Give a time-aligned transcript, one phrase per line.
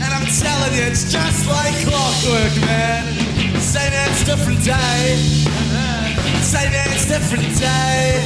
[0.00, 3.04] And I'm telling you, it's just like clockwork, man.
[3.60, 5.16] Same it's different day.
[6.40, 8.24] Same it's different day.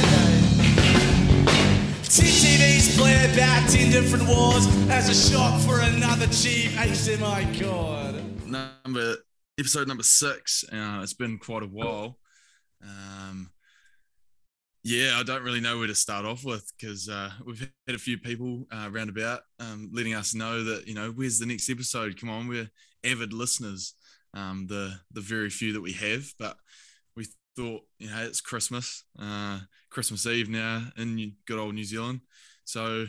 [2.03, 8.47] TTV's play about 10 different wars as a shock for another cheap HDMI cord.
[8.47, 9.17] number
[9.59, 10.63] episode number six.
[10.71, 12.17] Uh, it's been quite a while.
[12.81, 13.51] Um,
[14.83, 17.99] yeah, I don't really know where to start off with because uh, we've had a
[17.99, 22.19] few people uh, roundabout um, letting us know that you know where's the next episode.
[22.19, 22.69] Come on, we're
[23.05, 23.95] avid listeners.
[24.33, 26.57] Um, the the very few that we have, but
[27.15, 29.59] we thought you know it's Christmas, uh,
[29.89, 32.19] Christmas Eve now in good old New Zealand,
[32.65, 33.05] so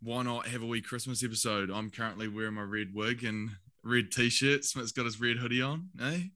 [0.00, 1.70] why not have a wee Christmas episode?
[1.70, 3.50] I'm currently wearing my red wig and
[3.82, 4.64] red t-shirt.
[4.64, 5.88] Smith's got his red hoodie on.
[5.98, 6.30] Hey,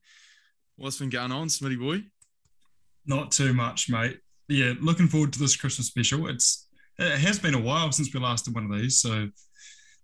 [0.76, 2.02] what's been going on, Smitty boy?
[3.06, 4.20] Not too much, mate.
[4.48, 6.28] Yeah, looking forward to this Christmas special.
[6.28, 9.28] It's it has been a while since we last did one of these, so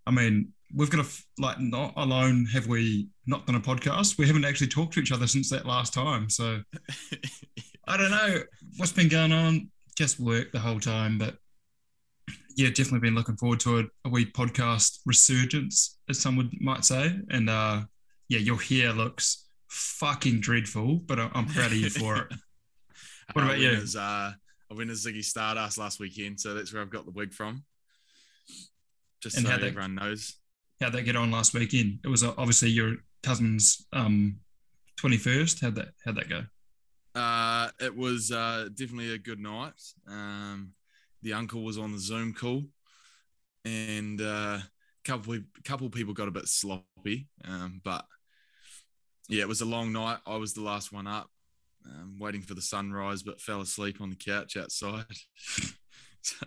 [0.06, 1.08] I mean, we've got a
[1.38, 4.18] like not alone have we not done a podcast.
[4.18, 6.28] We haven't actually talked to each other since that last time.
[6.28, 6.60] So
[7.88, 8.42] I don't know
[8.76, 9.70] what's been going on.
[9.96, 11.36] Just work the whole time, but
[12.56, 16.84] yeah, definitely been looking forward to a, a wee podcast resurgence, as some would might
[16.84, 17.16] say.
[17.30, 17.82] And uh,
[18.28, 22.26] yeah, your hair looks fucking dreadful, but I- I'm proud of you for it.
[23.32, 23.70] What I about went you?
[23.82, 24.32] As, uh,
[24.70, 27.64] I went as Ziggy Stardust last weekend, so that's where I've got the wig from.
[29.22, 30.34] Just And so that- everyone knows.
[30.80, 32.00] How'd that get on last weekend?
[32.04, 34.40] It was uh, obviously your cousin's um,
[35.00, 35.60] 21st.
[35.60, 36.44] How'd that how'd that go?
[37.14, 39.80] Uh, it was uh, definitely a good night.
[40.08, 40.72] Um,
[41.22, 42.64] the uncle was on the Zoom call,
[43.64, 44.62] and uh, a
[45.04, 47.28] couple couple people got a bit sloppy.
[47.44, 48.04] Um, but
[49.28, 50.18] yeah, it was a long night.
[50.26, 51.30] I was the last one up,
[51.86, 55.04] um, waiting for the sunrise, but fell asleep on the couch outside.
[56.22, 56.46] So,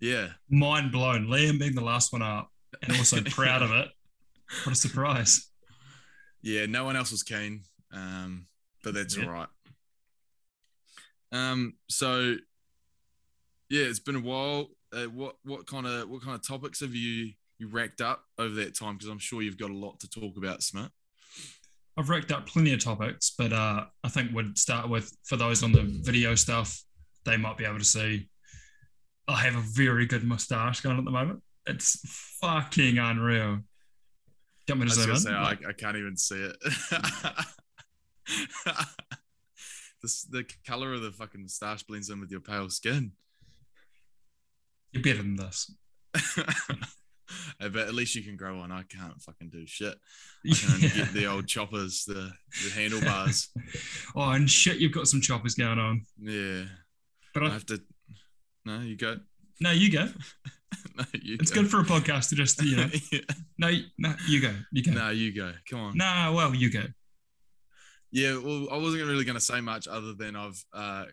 [0.00, 1.28] yeah, Mind blown.
[1.28, 2.50] Liam being the last one up
[2.82, 3.88] and also proud of it.
[4.64, 5.48] What a surprise.
[6.42, 8.46] yeah, no one else was keen, um,
[8.82, 9.26] but that's Yeah.
[9.26, 9.48] all right.
[11.30, 12.34] Um, so
[13.68, 14.70] yeah, it's been a while.
[14.92, 18.56] Uh, what what kind of what kind of topics have you you racked up over
[18.56, 18.94] that time?
[18.96, 20.90] Because I'm sure you've got a lot to talk about, Smith.
[22.00, 25.62] I've racked up plenty of topics, but uh, I think we'd start with for those
[25.62, 26.82] on the video stuff,
[27.26, 28.30] they might be able to see.
[29.28, 31.42] I have a very good mustache going at the moment.
[31.66, 32.00] It's
[32.40, 33.58] fucking unreal.
[34.66, 35.16] Want me I to was zoom in?
[35.16, 36.56] say I, I can't even see it.
[40.02, 43.12] this, the color of the fucking moustache blends in with your pale skin.
[44.92, 45.70] you're better than this.
[47.58, 48.72] But at least you can grow one.
[48.72, 49.94] I can't fucking do shit.
[50.48, 52.32] I can only get the old choppers, the,
[52.64, 53.48] the handlebars.
[54.16, 56.02] oh, and shit, you've got some choppers going on.
[56.20, 56.64] Yeah.
[57.34, 57.80] But I I, have to.
[58.64, 59.16] No, you go.
[59.60, 60.08] no, you go.
[60.96, 61.62] No, you It's go.
[61.62, 62.88] good for a podcast to just, you know.
[63.12, 63.20] Yeah.
[63.58, 64.54] No, no, you go.
[64.72, 64.92] You go.
[64.92, 65.52] No, you go.
[65.68, 65.96] Come on.
[65.96, 66.84] Nah, well, you go.
[68.12, 71.04] Yeah, well, I wasn't really going to say much other than I've uh,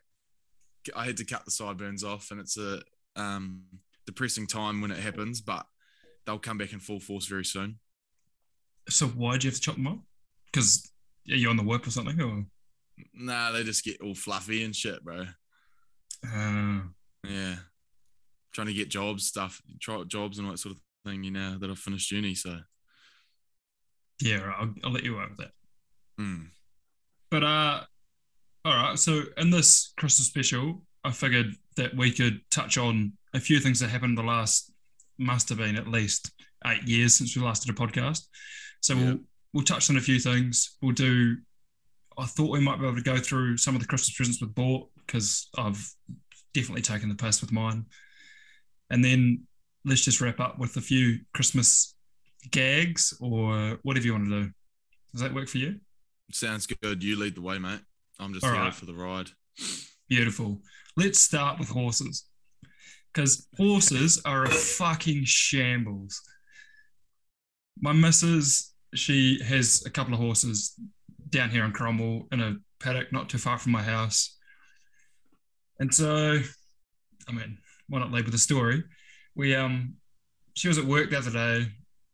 [0.95, 2.81] I had to cut the sideburns off, and it's a
[3.15, 3.63] um,
[4.05, 5.65] depressing time when it happens, but
[6.27, 7.79] they'll come back in full force very soon.
[8.89, 9.99] So why'd you have to chop them up?
[10.51, 10.91] Because
[11.29, 12.21] are you on the whip or something?
[12.21, 12.45] Or
[13.13, 15.25] Nah, they just get all fluffy and shit, bro.
[16.25, 16.79] uh,
[17.23, 17.55] Yeah,
[18.53, 21.23] trying to get jobs, stuff, jobs and all that sort of thing.
[21.23, 22.59] You know that I've finished uni, so
[24.21, 25.51] yeah, right, I'll, I'll let you out with that.
[26.17, 26.43] hmm.
[27.29, 27.81] But uh,
[28.65, 28.97] all right.
[28.97, 33.79] So in this Christmas special, I figured that we could touch on a few things
[33.79, 34.71] that happened the last
[35.17, 36.31] must have been at least
[36.65, 38.25] eight years since we last did a podcast.
[38.81, 39.03] So Yeah.
[39.05, 39.19] we'll
[39.53, 40.77] we'll touch on a few things.
[40.81, 41.37] We'll do.
[42.17, 44.53] I thought we might be able to go through some of the Christmas presents we've
[44.53, 45.87] bought because I've
[46.53, 47.85] definitely taken the piss with mine,
[48.89, 49.43] and then
[49.85, 51.95] let's just wrap up with a few Christmas
[52.51, 54.51] gags or whatever you want to do.
[55.13, 55.79] Does that work for you?
[56.31, 57.01] sounds good.
[57.03, 57.79] You lead the way, mate.
[58.19, 58.73] I'm just All here right.
[58.73, 59.29] for the ride.
[60.09, 60.61] Beautiful.
[60.97, 62.25] Let's start with horses.
[63.13, 66.21] Because horses are a fucking shambles.
[67.79, 70.73] My missus, she has a couple of horses
[71.29, 74.37] down here in Cromwell in a paddock not too far from my house.
[75.79, 76.39] And so,
[77.27, 77.57] I mean,
[77.89, 78.83] why not with the story?
[79.35, 79.95] We um
[80.55, 81.71] she was at work the other day.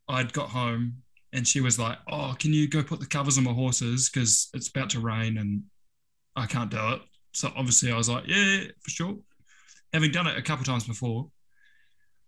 [0.10, 3.46] I'd got home and she was like, Oh, can you go put the covers on
[3.46, 4.10] my horses?
[4.10, 5.64] Because it's about to rain and
[6.36, 7.02] I can't do it.
[7.34, 9.18] So obviously I was like, yeah, for sure.
[9.94, 11.30] Having done it a couple times before,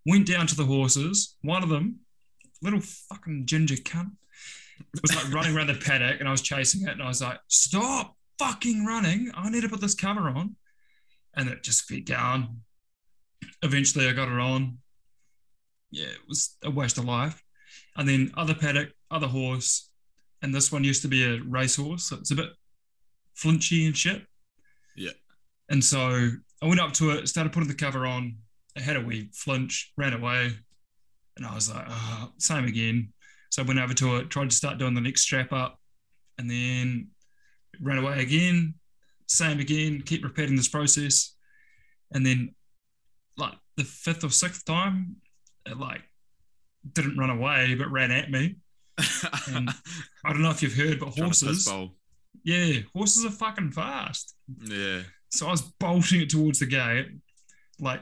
[0.06, 1.36] went down to the horses.
[1.42, 2.00] One of them,
[2.62, 4.12] little fucking ginger cunt,
[5.02, 7.40] was like running around the paddock and I was chasing it and I was like,
[7.48, 9.32] stop fucking running.
[9.34, 10.56] I need to put this cover on.
[11.36, 12.62] And it just fit down.
[13.62, 14.78] Eventually I got it on.
[15.92, 17.42] yeah, it was a waste of life.
[17.96, 19.90] And then other paddock, other horse,
[20.42, 22.50] and this one used to be a racehorse, so it's a bit
[23.34, 24.24] flinchy and shit.
[24.96, 25.12] Yeah.
[25.70, 26.30] And so
[26.62, 28.38] I went up to it, started putting the cover on.
[28.76, 30.52] It had a wee flinch, ran away,
[31.38, 33.14] and I was like, oh, same again.
[33.50, 35.80] So I went over to it, tried to start doing the next strap up,
[36.38, 37.10] and then
[37.82, 38.76] ran away again,
[39.28, 41.36] same again, keep repeating this process.
[42.14, 42.56] And then
[43.38, 45.18] like the fifth or sixth time,
[45.66, 46.02] it like
[46.94, 48.56] didn't run away but ran at me.
[49.54, 49.70] And
[50.26, 51.90] I don't know if you've heard, but Trying to piss horses,
[52.44, 54.36] yeah, horses are fucking fast.
[54.64, 55.02] Yeah.
[55.30, 57.08] So I was bolting it towards the gate.
[57.80, 58.02] Like,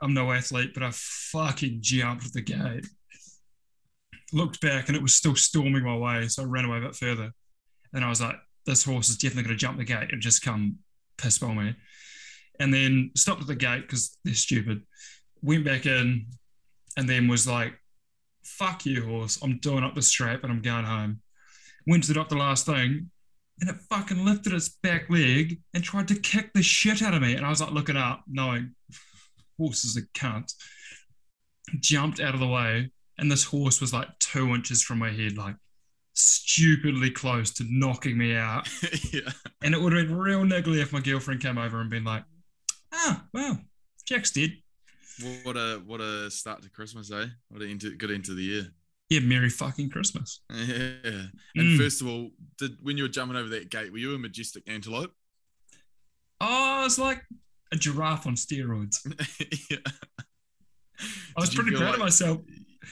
[0.00, 2.86] I'm no athlete, but I fucking jumped the gate.
[4.32, 6.28] Looked back and it was still storming my way.
[6.28, 7.32] So I ran away a bit further.
[7.92, 8.36] And I was like,
[8.66, 10.76] this horse is definitely going to jump the gate and just come
[11.16, 11.74] piss bowl me.
[12.60, 14.82] And then stopped at the gate because they're stupid.
[15.42, 16.26] Went back in
[16.96, 17.72] and then was like,
[18.44, 19.38] fuck you, horse.
[19.42, 21.20] I'm doing up the strap and I'm going home.
[21.86, 23.10] Went to the the last thing
[23.60, 27.22] and it fucking lifted its back leg and tried to kick the shit out of
[27.22, 27.34] me.
[27.34, 28.74] And I was like looking up, knowing
[29.58, 30.52] horses are cunt.
[31.80, 35.36] Jumped out of the way, and this horse was like two inches from my head,
[35.36, 35.56] like
[36.14, 38.66] stupidly close to knocking me out.
[39.12, 39.30] yeah.
[39.62, 42.24] And it would have been real niggly if my girlfriend came over and been like,
[42.92, 43.58] "Ah, well,
[44.06, 44.56] Jack's dead."
[45.42, 47.26] What a what a start to Christmas, eh?
[47.48, 48.72] What a into, good into the year.
[49.10, 50.40] Yeah, Merry fucking Christmas.
[50.50, 50.58] Yeah.
[51.04, 51.78] And Mm.
[51.78, 54.64] first of all, did when you were jumping over that gate, were you a majestic
[54.66, 55.12] antelope?
[56.40, 57.22] Oh, it's like
[57.72, 58.96] a giraffe on steroids.
[59.70, 59.78] yeah.
[61.36, 62.40] I was pretty proud of myself.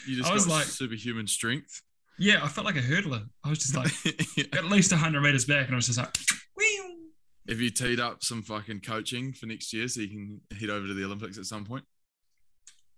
[0.06, 1.82] You just I was got like- superhuman strength.
[2.18, 3.28] Yeah, I felt like a hurdler.
[3.44, 3.92] I was just like
[4.36, 4.44] Yeah.
[4.54, 6.16] at least 100 meters back, and I was just like,
[6.54, 7.10] Whew.
[7.48, 10.86] Have you teed up some fucking coaching for next year so you can head over
[10.86, 11.84] to the Olympics at some point?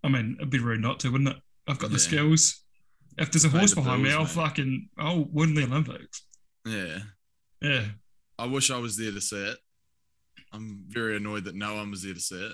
[0.04, 1.36] I mean, it'd be rude not to, wouldn't it?
[1.66, 2.02] I've got the Yeah.
[2.02, 2.64] skills.
[3.18, 4.28] If there's a horse the behind me, I'll mate.
[4.30, 6.22] fucking, I'll win the Olympics.
[6.64, 6.98] Yeah.
[7.60, 7.84] Yeah.
[8.38, 9.58] I wish I was there to see it.
[10.52, 12.52] I'm very annoyed that no one was there to see it.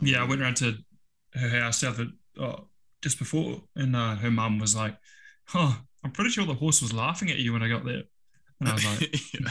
[0.00, 0.76] Yeah, I Um, went around to
[1.34, 2.68] her house the oh,
[3.02, 4.96] just before, and uh, her mum was like,
[5.46, 5.72] "Huh,
[6.04, 8.02] I'm pretty sure the horse was laughing at you when I got there."
[8.60, 9.50] And I was like, yeah.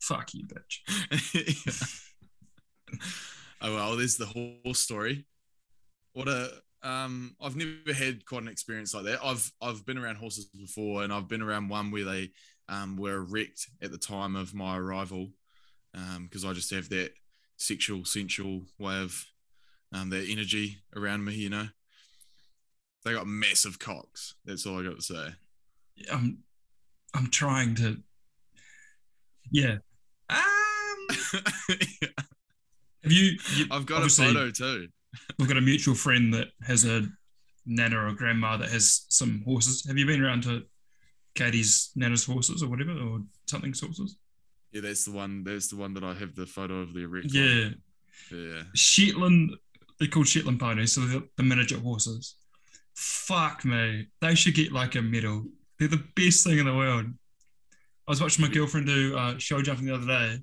[0.00, 2.12] "Fuck you, bitch."
[3.62, 5.26] oh well, there's the horse story.
[6.12, 6.50] What a
[6.82, 9.20] um I've never had quite an experience like that.
[9.24, 12.30] I've I've been around horses before and I've been around one where they
[12.68, 15.28] um were wrecked at the time of my arrival.
[15.94, 17.10] Um, because I just have that
[17.58, 19.24] sexual, sensual way of
[19.92, 21.68] um that energy around me, you know.
[23.04, 24.36] They got massive cocks.
[24.44, 25.28] That's all I got to say.
[26.10, 26.38] I'm,
[27.14, 28.00] I'm trying to,
[29.50, 29.78] yeah.
[30.30, 30.38] Um,
[33.02, 33.38] have you?
[33.56, 34.88] you I've got a photo too.
[35.38, 37.06] We've got a mutual friend that has a
[37.66, 39.84] nana or grandma that has some horses.
[39.86, 40.62] Have you been around to
[41.34, 44.16] Katie's nana's horses or whatever, or something's horses?
[44.72, 45.44] Yeah, that's the one.
[45.44, 47.28] That's the one that I have the photo of the erect.
[47.30, 47.80] Yeah, one.
[48.30, 48.62] yeah.
[48.74, 49.52] Shetland.
[49.98, 52.36] They're called Shetland ponies, so they're the miniature horses.
[52.94, 55.44] Fuck me, they should get like a medal.
[55.78, 57.06] They're the best thing in the world.
[58.06, 60.40] I was watching my girlfriend do uh, show jumping the other day,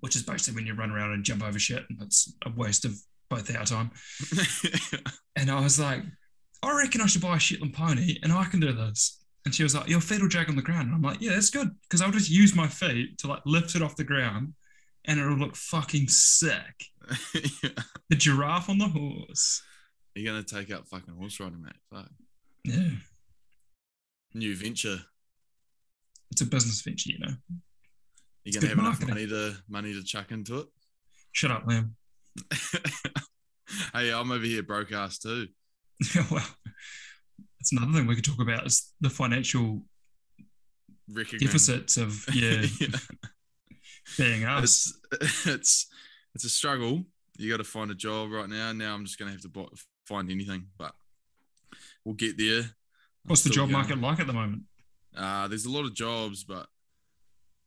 [0.00, 2.84] which is basically when you run around and jump over shit, and it's a waste
[2.84, 2.96] of
[3.28, 3.90] both our time.
[5.38, 6.02] And I was like,
[6.62, 9.22] I reckon I should buy a Shetland pony and I can do this.
[9.44, 10.86] And she was like, Your feet will drag on the ground.
[10.86, 11.70] And I'm like, Yeah, that's good.
[11.82, 14.54] Because I'll just use my feet to like lift it off the ground
[15.04, 16.84] and it'll look fucking sick.
[18.08, 19.62] The giraffe on the horse.
[20.14, 21.74] You're gonna take up fucking horse riding, mate.
[21.92, 22.08] Fuck.
[22.64, 22.90] Yeah.
[24.32, 24.98] New venture.
[26.30, 27.34] It's a business venture, you know.
[28.44, 30.66] You're It's gonna have enough money to money to chuck into it.
[31.32, 31.90] Shut up, Liam.
[33.94, 35.48] hey, I'm over here broke ass too.
[36.30, 36.46] well,
[37.58, 39.82] that's another thing we could talk about is the financial
[41.08, 41.40] Recognize.
[41.40, 42.66] deficits of yeah,
[44.18, 44.92] being us.
[45.12, 45.86] It's it's
[46.34, 47.04] it's a struggle.
[47.38, 48.72] You got to find a job right now.
[48.72, 49.64] Now I'm just gonna have to buy,
[50.06, 50.92] find anything, but
[52.04, 52.60] we'll get there.
[52.60, 52.70] I'm
[53.28, 53.80] What's the job young.
[53.80, 54.62] market like at the moment?
[55.16, 56.66] Uh, there's a lot of jobs, but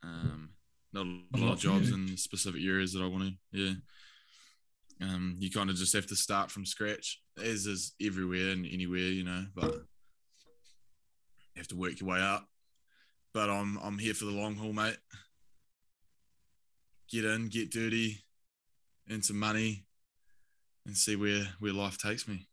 [0.04, 0.50] um,
[0.94, 3.34] not a A lot, lot of jobs in specific areas that I want to.
[3.52, 3.74] Yeah.
[5.02, 9.00] Um, you kind of just have to start from scratch, as is everywhere and anywhere,
[9.00, 9.46] you know.
[9.56, 12.46] But you have to work your way up.
[13.34, 14.98] But I'm I'm here for the long haul, mate.
[17.12, 18.24] Get in, get dirty,
[19.10, 19.86] earn some money,
[20.86, 22.48] and see where where life takes me.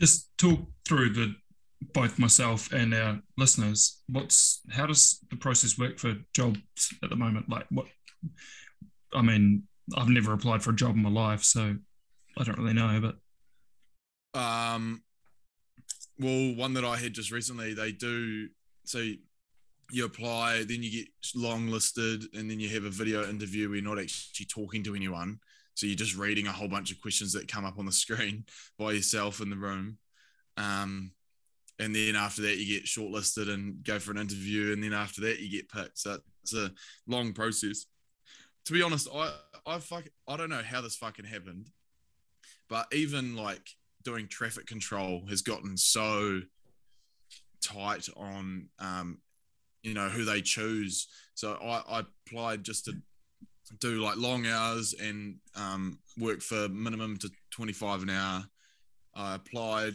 [0.00, 1.34] just talk through the
[1.92, 7.16] both myself and our listeners what's how does the process work for jobs at the
[7.16, 7.86] moment like what
[9.14, 9.62] i mean
[9.96, 11.76] i've never applied for a job in my life so
[12.38, 13.16] i don't really know but
[14.34, 15.02] Um,
[16.18, 18.48] well, one that I had just recently, they do
[18.84, 18.98] so
[19.90, 23.76] you apply, then you get long listed, and then you have a video interview where
[23.76, 25.38] you're not actually talking to anyone.
[25.74, 28.44] So you're just reading a whole bunch of questions that come up on the screen
[28.78, 29.98] by yourself in the room.
[30.56, 31.12] Um,
[31.78, 35.20] and then after that, you get shortlisted and go for an interview, and then after
[35.22, 35.98] that, you get picked.
[35.98, 36.72] So it's a
[37.06, 37.86] long process.
[38.66, 39.32] To be honest, I
[39.66, 41.70] I fuck I don't know how this fucking happened,
[42.68, 43.70] but even like
[44.04, 46.40] doing traffic control has gotten so
[47.62, 49.18] tight on um,
[49.82, 51.08] you know who they choose.
[51.34, 52.94] So I, I applied just to
[53.80, 58.44] do like long hours and um, work for minimum to 25 an hour.
[59.14, 59.94] I applied.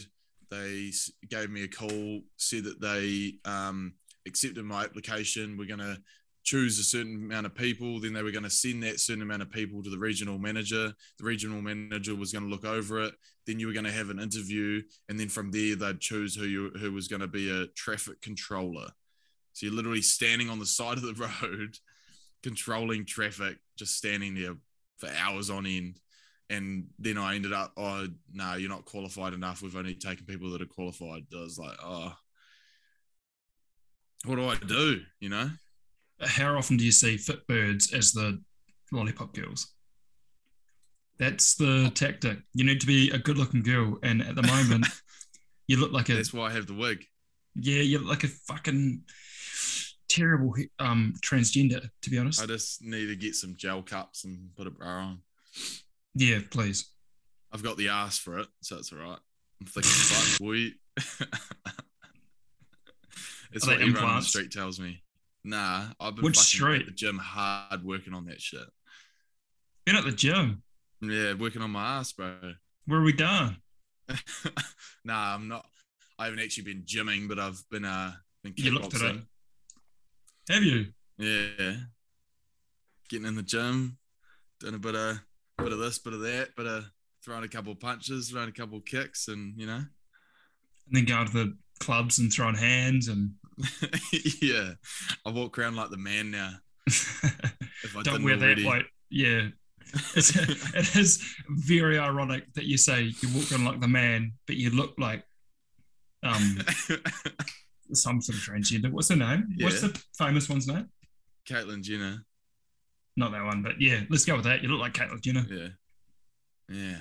[0.50, 0.92] They
[1.30, 3.94] gave me a call, said that they um,
[4.28, 5.58] accepted my application.
[5.58, 5.98] We're going to
[6.44, 8.00] choose a certain amount of people.
[8.00, 10.94] Then they were going to send that certain amount of people to the regional manager.
[11.18, 13.14] The regional manager was going to look over it.
[13.46, 16.46] Then you were going to have an interview, and then from there they'd choose who
[16.46, 18.88] you who was going to be a traffic controller.
[19.54, 21.78] So you're literally standing on the side of the road,
[22.44, 24.56] controlling traffic, just standing there
[24.98, 26.00] for hours on end.
[26.50, 29.62] And then I ended up, oh no, you're not qualified enough.
[29.62, 31.24] We've only taken people that are qualified.
[31.34, 32.14] I was like, oh,
[34.26, 35.02] what do I do?
[35.20, 35.50] You know?
[36.24, 38.42] How often do you see fit birds as the
[38.92, 39.74] lollipop girls?
[41.18, 42.40] That's the tactic.
[42.54, 43.98] You need to be a good looking girl.
[44.04, 44.88] And at the moment,
[45.68, 47.06] you look like a That's why I have the wig.
[47.56, 49.04] yeah, you look like a fucking
[50.10, 52.42] terrible um transgender, to be honest.
[52.42, 55.20] I just need to get some gel cups and put a bra on.
[56.16, 56.90] Yeah, please.
[57.54, 59.20] I've got the ass for it, so it's all right.
[59.60, 60.72] I'm thinking, fuck, boy.
[63.52, 65.04] it's Are what everyone on the street tells me.
[65.44, 68.68] Nah, I've been Which fucking at the gym hard working on that shit.
[69.86, 70.62] Been at the gym.
[71.02, 72.36] Yeah, working on my ass, bro.
[72.86, 73.58] Where are we going?
[75.04, 75.66] nah, I'm not.
[76.20, 79.22] I haven't actually been gymming, but I've been uh been You looked at it.
[80.50, 80.88] Have you?
[81.18, 81.76] Yeah,
[83.10, 83.98] getting in the gym,
[84.60, 85.20] doing a bit of
[85.58, 86.86] bit of this, bit of that, bit of
[87.24, 89.88] throwing a couple of punches, throwing a couple of kicks, and you know, And
[90.92, 93.32] then going to the clubs and throwing hands and
[94.42, 94.72] yeah,
[95.26, 96.54] I walk around like the man now.
[97.84, 98.62] If I don't wear already.
[98.64, 99.48] that like yeah.
[100.16, 104.56] It's, it is very ironic that you say you walk around like the man, but
[104.56, 105.24] you look like
[106.24, 106.60] um
[107.94, 108.92] some sort of transgender.
[108.92, 109.56] What's the name?
[109.60, 110.90] What's the famous one's name?
[111.50, 112.24] Caitlyn Jenner.
[113.18, 114.62] Not that one, but yeah, let's go with that.
[114.62, 115.46] You look like Caitlyn Jenner.
[115.50, 115.68] Yeah,
[116.70, 116.98] yeah.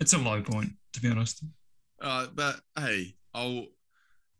[0.00, 1.44] It's a low point, to be honest.
[2.00, 3.66] Uh, but hey, I'll.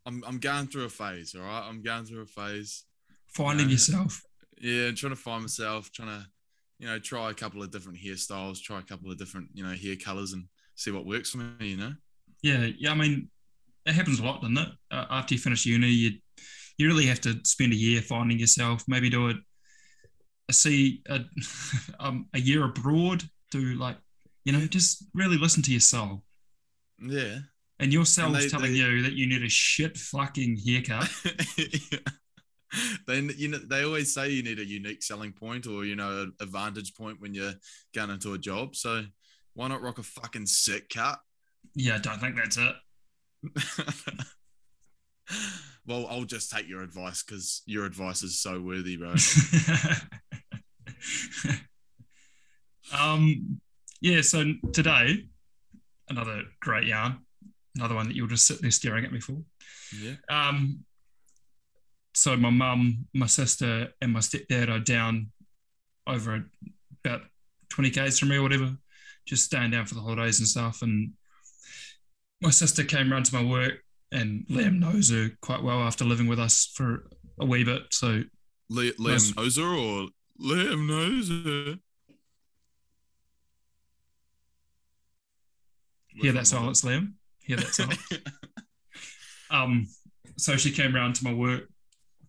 [0.05, 1.35] I'm I'm going through a phase.
[1.35, 2.83] All right, I'm going through a phase.
[3.27, 4.21] Finding Uh, yourself.
[4.59, 6.25] Yeah, and trying to find myself, trying to,
[6.79, 9.73] you know, try a couple of different hairstyles, try a couple of different, you know,
[9.73, 11.69] hair colors, and see what works for me.
[11.69, 11.93] You know.
[12.43, 12.91] Yeah, yeah.
[12.91, 13.29] I mean,
[13.85, 14.69] it happens a lot, doesn't it?
[14.91, 16.11] Uh, after you finish uni, you
[16.77, 18.83] you really have to spend a year finding yourself.
[18.87, 19.37] Maybe do it.
[20.51, 21.21] See a
[21.99, 23.23] um, a year abroad.
[23.51, 23.97] Do like
[24.45, 26.23] you know, just really listen to your soul.
[26.99, 27.39] Yeah.
[27.81, 31.09] And your they- telling they- you that you need a shit fucking haircut.
[33.05, 36.31] They, you know, they always say you need a unique selling point or you know,
[36.39, 37.55] a advantage point when you're
[37.93, 38.77] going into a job.
[38.77, 39.03] So
[39.55, 41.19] why not rock a fucking sick cut?
[41.75, 42.73] yeah, I don't think that's it.
[45.85, 49.15] well, I'll just take your advice because your advice is so worthy, bro.
[52.97, 53.59] um,
[53.99, 54.21] yeah.
[54.21, 55.25] So today,
[56.09, 57.17] another great yarn,
[57.75, 59.37] another one that you'll just sit there staring at me for.
[59.99, 60.15] yeah.
[60.29, 60.83] Um,
[62.13, 65.31] so my mum, my sister, and my stepdad are down
[66.07, 66.43] over
[67.05, 67.21] about
[67.69, 68.75] twenty k's from me or whatever,
[69.25, 70.81] just staying down for the holidays and stuff.
[70.81, 71.13] And
[72.41, 73.75] my sister came round to my work,
[74.11, 77.07] and Liam knows her quite well after living with us for
[77.39, 77.83] a wee bit.
[77.91, 78.23] So
[78.69, 78.93] Nice.
[78.99, 80.09] Liam Noser or
[80.41, 81.79] Liam Noser?
[86.07, 87.13] hear that silence, Liam.
[87.51, 87.99] Hear that silence.
[89.49, 89.89] Um,
[90.37, 91.67] so she came round to my work,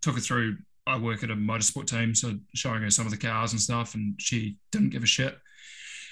[0.01, 0.57] took her through.
[0.85, 3.95] I work at a motorsport team, so showing her some of the cars and stuff,
[3.95, 5.39] and she didn't give a shit.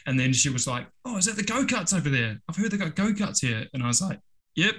[0.07, 2.41] And then she was like, "Oh, is that the go karts over there?
[2.49, 4.21] I've heard they got go karts here." And I was like,
[4.55, 4.77] "Yep,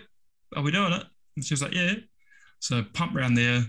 [0.56, 1.04] are we doing it?"
[1.36, 1.96] And she was like, "Yeah."
[2.60, 3.66] So pump round there,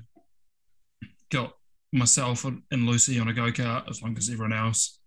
[1.33, 1.54] got
[1.92, 5.00] myself and Lucy on a go kart as long as everyone else.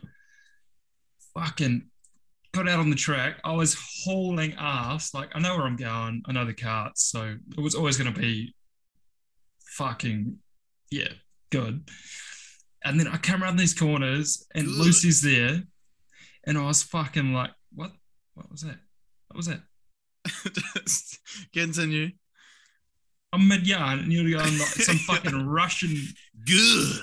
[1.33, 1.89] Fucking
[2.55, 3.39] got out on the track.
[3.43, 5.13] I was hauling ass.
[5.13, 6.23] Like I know where I'm going.
[6.25, 8.55] I know the carts, so it was always going to be
[9.75, 10.37] fucking
[10.91, 11.09] yeah
[11.51, 11.89] good.
[12.83, 14.75] And then I come around these corners, and Good.
[14.75, 15.63] Lucy's there,
[16.45, 17.91] and I was fucking like, what?
[18.35, 18.77] What was that?
[19.27, 19.61] What was that?
[20.83, 21.19] Just
[21.53, 22.11] continue.
[23.33, 25.93] I'm mid yarn and you're going like some fucking Russian.
[26.45, 27.01] Good.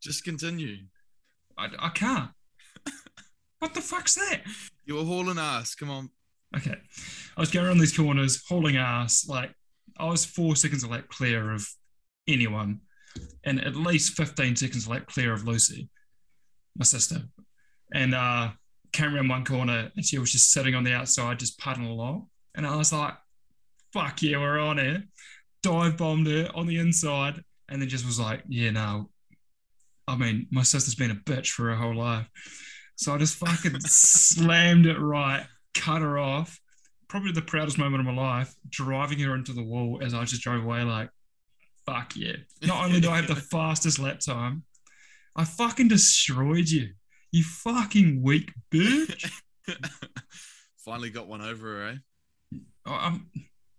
[0.00, 0.76] Just continue.
[1.56, 2.30] I, I can't.
[3.58, 4.42] What the fuck's that?
[4.84, 5.74] You were hauling ass.
[5.74, 6.10] Come on.
[6.56, 6.76] Okay.
[7.36, 9.26] I was going around these corners, hauling ass.
[9.28, 9.52] Like,
[9.98, 11.66] I was four seconds of lap clear of
[12.28, 12.80] anyone,
[13.44, 15.88] and at least 15 seconds of lap clear of Lucy,
[16.76, 17.22] my sister.
[17.92, 18.50] And uh,
[18.92, 22.28] came around one corner, and she was just sitting on the outside, just putting along.
[22.54, 23.14] And I was like,
[23.92, 25.02] fuck yeah, we're on it.
[25.62, 29.10] Dive bombed her on the inside, and then just was like, yeah, no.
[30.06, 32.26] I mean, my sister's been a bitch for her whole life.
[32.98, 36.58] So I just fucking slammed it right, cut her off.
[37.06, 40.42] Probably the proudest moment of my life, driving her into the wall as I just
[40.42, 41.08] drove away, like,
[41.86, 42.34] fuck yeah.
[42.60, 44.64] Not only do I have the fastest lap time,
[45.36, 46.88] I fucking destroyed you.
[47.30, 49.30] You fucking weak bitch.
[50.84, 52.58] Finally got one over her, eh?
[52.84, 53.30] Oh, I'm,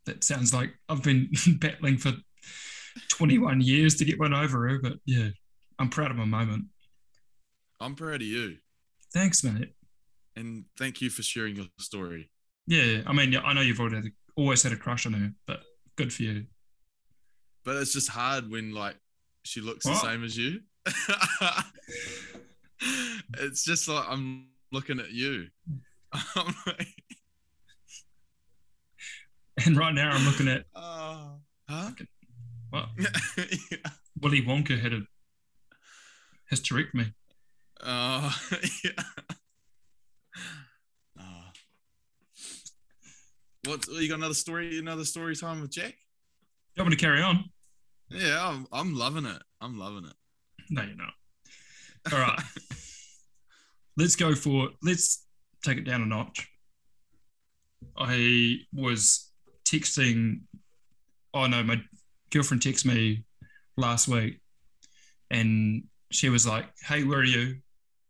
[0.06, 2.14] that sounds like I've been battling for
[3.10, 5.28] 21 years to get one over her, but yeah,
[5.78, 6.68] I'm proud of my moment.
[7.82, 8.60] I'm proud of you.
[9.14, 9.74] Thanks, mate.
[10.36, 12.30] And thank you for sharing your story.
[12.68, 15.62] Yeah, I mean, I know you've already had, always had a crush on her, but
[15.96, 16.46] good for you.
[17.66, 18.96] But it's just hard when like
[19.44, 20.60] she looks the same as you.
[23.38, 25.48] it's just like I'm looking at you.
[29.66, 31.34] And right now I'm looking at oh,
[31.70, 31.92] huh?
[32.70, 33.78] what yeah.
[34.22, 35.02] Willy Wonka had a
[36.52, 37.14] hysterectomy.
[37.82, 38.36] Oh,
[38.84, 38.92] yeah.
[41.20, 41.44] Oh.
[43.66, 44.80] What you got another story?
[44.80, 45.96] Another story time with Jack?
[46.76, 47.46] You want me to carry on?
[48.10, 49.42] Yeah, I'm, I'm loving it.
[49.62, 50.14] I'm loving it.
[50.70, 51.14] No, you're not.
[52.12, 52.40] All right.
[53.98, 55.26] let's go for let's
[55.64, 56.48] take it down a notch.
[57.98, 59.32] I was
[59.66, 60.42] texting
[61.34, 61.82] oh no, my
[62.32, 63.24] girlfriend texted me
[63.78, 64.40] last week
[65.30, 67.58] and she was like, Hey, where are you?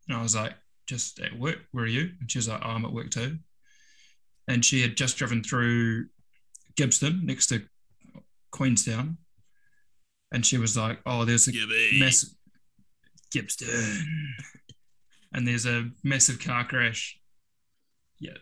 [0.09, 0.53] And I was like,
[0.87, 2.09] just at work, where are you?
[2.19, 3.37] And she was like, oh, I'm at work too.
[4.47, 6.07] And she had just driven through
[6.75, 7.61] Gibbston next to
[8.51, 9.17] Queenstown.
[10.31, 11.99] And she was like, Oh, there's a Gibby.
[11.99, 12.29] massive
[13.31, 14.03] Gibbston.
[15.33, 17.19] and there's a massive car crash.
[18.19, 18.37] Yeah.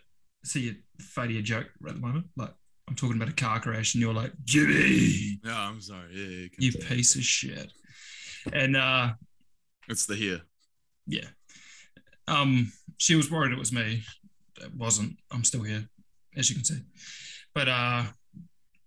[0.45, 2.27] See you fading a joke right at the moment.
[2.37, 2.53] Like
[2.87, 6.07] I'm talking about a car crash and you're like, Jimmy, No, I'm sorry.
[6.13, 7.71] Yeah, yeah, you piece of shit.
[8.53, 9.13] And uh
[9.89, 10.41] It's the here.
[11.05, 11.27] yeah.
[12.27, 14.03] Um she was worried it was me.
[14.61, 15.17] It wasn't.
[15.31, 15.87] I'm still here,
[16.35, 16.81] as you can see.
[17.53, 18.03] But uh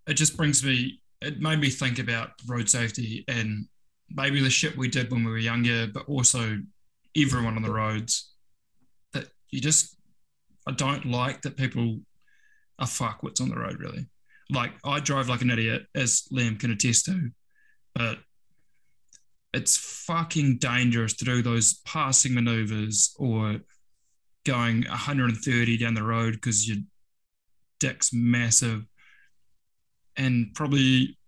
[0.06, 3.66] it just brings me it made me think about road safety and
[4.10, 6.58] maybe the shit we did when we were younger, but also
[7.16, 8.32] everyone on the roads.
[9.12, 9.96] That you just
[10.66, 12.00] I don't like that people
[12.78, 14.06] are fuckwits on the road really.
[14.50, 17.30] Like I drive like an idiot, as Liam can attest to,
[17.94, 18.18] but
[19.52, 23.60] it's fucking dangerous to do those passing maneuvers or
[24.46, 26.78] going 130 down the road because your
[27.78, 28.84] dick's massive.
[30.16, 31.18] And probably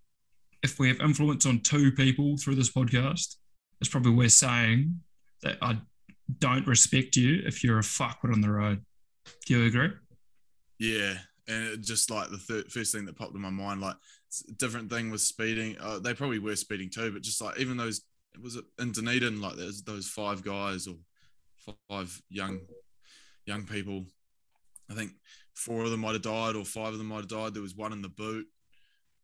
[0.62, 3.36] if we have influence on two people through this podcast,
[3.80, 5.00] it's probably we're saying
[5.42, 5.78] that I
[6.38, 8.84] don't respect you if you're a fuckwit on the road.
[9.46, 9.90] Do you agree?
[10.78, 11.14] Yeah,
[11.48, 13.96] and just like the first thing that popped in my mind, like
[14.56, 15.76] different thing with speeding.
[15.80, 18.02] Uh, they probably were speeding too, but just like even those,
[18.40, 19.40] was it in Dunedin?
[19.40, 20.94] Like there's those five guys or
[21.88, 22.60] five young
[23.46, 24.04] young people.
[24.90, 25.12] I think
[25.54, 27.54] four of them might have died, or five of them might have died.
[27.54, 28.46] There was one in the boot,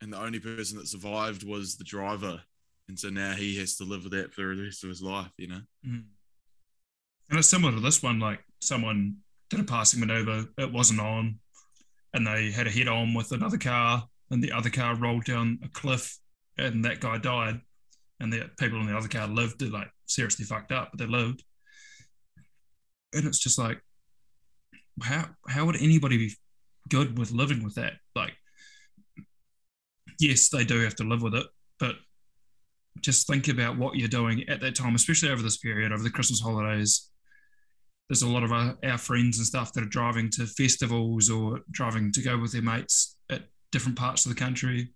[0.01, 2.41] and the only person that survived was the driver.
[2.89, 5.31] And so now he has to live with that for the rest of his life,
[5.37, 5.61] you know?
[5.87, 6.01] Mm-hmm.
[7.31, 9.17] And it's similar to this one, like someone
[9.51, 11.39] did a passing maneuver, it wasn't on,
[12.15, 15.59] and they had a head on with another car, and the other car rolled down
[15.63, 16.19] a cliff,
[16.57, 17.61] and that guy died,
[18.21, 19.61] and the people in the other car lived.
[19.61, 21.43] They're like seriously fucked up, but they lived.
[23.15, 23.81] And it's just like,
[25.03, 26.35] how how would anybody be
[26.89, 27.95] good with living with that?
[28.15, 28.35] Like,
[30.19, 31.47] yes, they do have to live with it,
[31.79, 31.97] but
[33.01, 36.11] just think about what you're doing at that time, especially over this period, over the
[36.11, 37.11] Christmas holidays.
[38.09, 41.61] There's a lot of our, our friends and stuff that are driving to festivals or
[41.71, 44.95] driving to go with their mates at different parts of the country.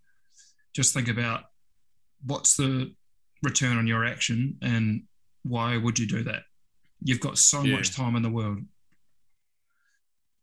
[0.75, 1.45] Just think about
[2.25, 2.95] what's the
[3.43, 5.03] return on your action and
[5.43, 6.43] why would you do that?
[7.03, 7.73] You've got so Yeah.
[7.73, 8.61] much time in the world.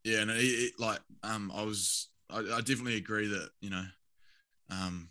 [0.03, 3.85] Yeah, and it, it, like um, I was, I, I definitely agree that you know,
[4.69, 5.09] um,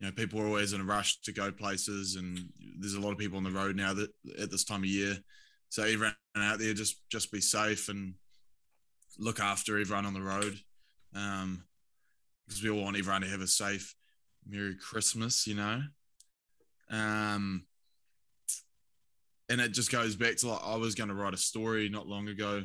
[0.00, 2.38] you know, people are always in a rush to go places, and
[2.78, 5.18] there's a lot of people on the road now that at this time of year.
[5.68, 8.14] So everyone out there, just just be safe and
[9.18, 10.58] look after everyone on the road.
[11.14, 11.64] um,
[12.46, 13.94] because we all want everyone to have a safe
[14.46, 15.82] Merry Christmas, you know.
[16.92, 17.64] Um,
[19.48, 22.06] and it just goes back to like I was going to write a story not
[22.06, 22.62] long ago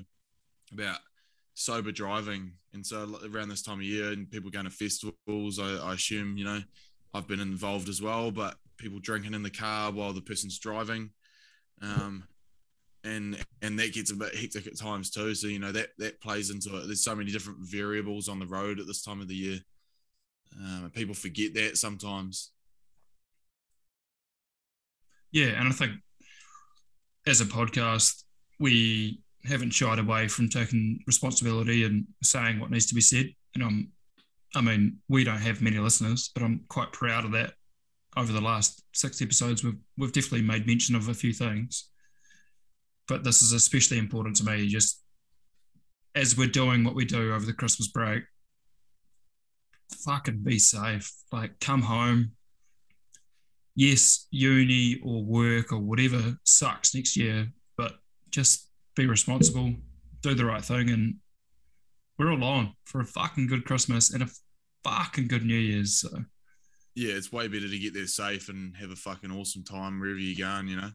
[0.71, 0.99] about
[1.53, 5.77] sober driving, and so around this time of year, and people going to festivals, I,
[5.77, 6.61] I assume you know
[7.13, 11.09] I've been involved as well, but people drinking in the car while the person's driving.
[11.81, 12.23] Um,
[13.03, 15.33] and and that gets a bit hectic at times too.
[15.35, 16.85] So you know that that plays into it.
[16.85, 19.59] There's so many different variables on the road at this time of the year.
[20.59, 22.51] Um, people forget that sometimes.
[25.31, 25.93] Yeah, and I think
[27.25, 28.23] as a podcast,
[28.59, 33.27] we haven't shied away from taking responsibility and saying what needs to be said.
[33.55, 33.91] And I'm,
[34.55, 37.53] I mean, we don't have many listeners, but I'm quite proud of that.
[38.15, 41.91] Over the last six episodes, we've we've definitely made mention of a few things
[43.07, 45.01] but this is especially important to me just
[46.15, 48.23] as we're doing what we do over the Christmas break.
[50.05, 51.11] Fucking be safe.
[51.31, 52.31] Like, come home.
[53.77, 57.93] Yes, uni or work or whatever sucks next year, but
[58.31, 59.73] just be responsible,
[60.21, 61.15] do the right thing, and
[62.17, 64.29] we're all on for a fucking good Christmas and a
[64.83, 65.99] fucking good New Year's.
[65.99, 66.09] So.
[66.95, 70.17] Yeah, it's way better to get there safe and have a fucking awesome time wherever
[70.17, 70.89] you're going, you know?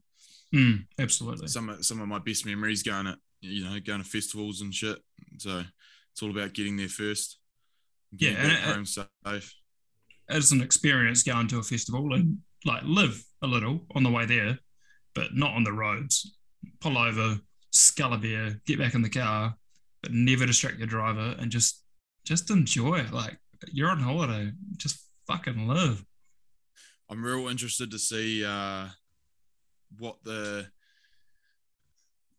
[0.53, 1.47] Mm, absolutely.
[1.47, 4.73] Some of, some of my best memories going at you know going to festivals and
[4.73, 4.99] shit.
[5.39, 5.63] So
[6.13, 7.39] it's all about getting there first.
[8.17, 9.55] Getting yeah, and home safe.
[10.29, 14.27] It's an experience going to a festival and like live a little on the way
[14.27, 14.59] there,
[15.15, 16.37] but not on the roads.
[16.81, 17.39] Pull over,
[17.71, 19.57] scull a beer, get back in the car,
[20.03, 21.83] but never distract your driver and just
[22.25, 23.05] just enjoy.
[23.11, 23.39] Like
[23.73, 26.05] you're on holiday, just fucking live.
[27.09, 28.87] I'm real interested to see uh,
[29.99, 30.67] what the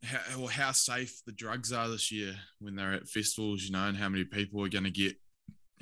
[0.04, 3.86] how, or how safe the drugs are this year when they're at festivals, you know,
[3.86, 5.16] and how many people are going to get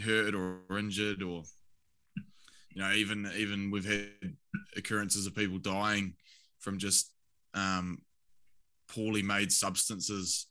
[0.04, 1.44] hurt or injured, or
[2.74, 4.36] you know, even even we've had
[4.76, 6.14] occurrences of people dying
[6.60, 7.12] from just
[7.54, 8.00] um,
[8.88, 10.48] poorly made substances,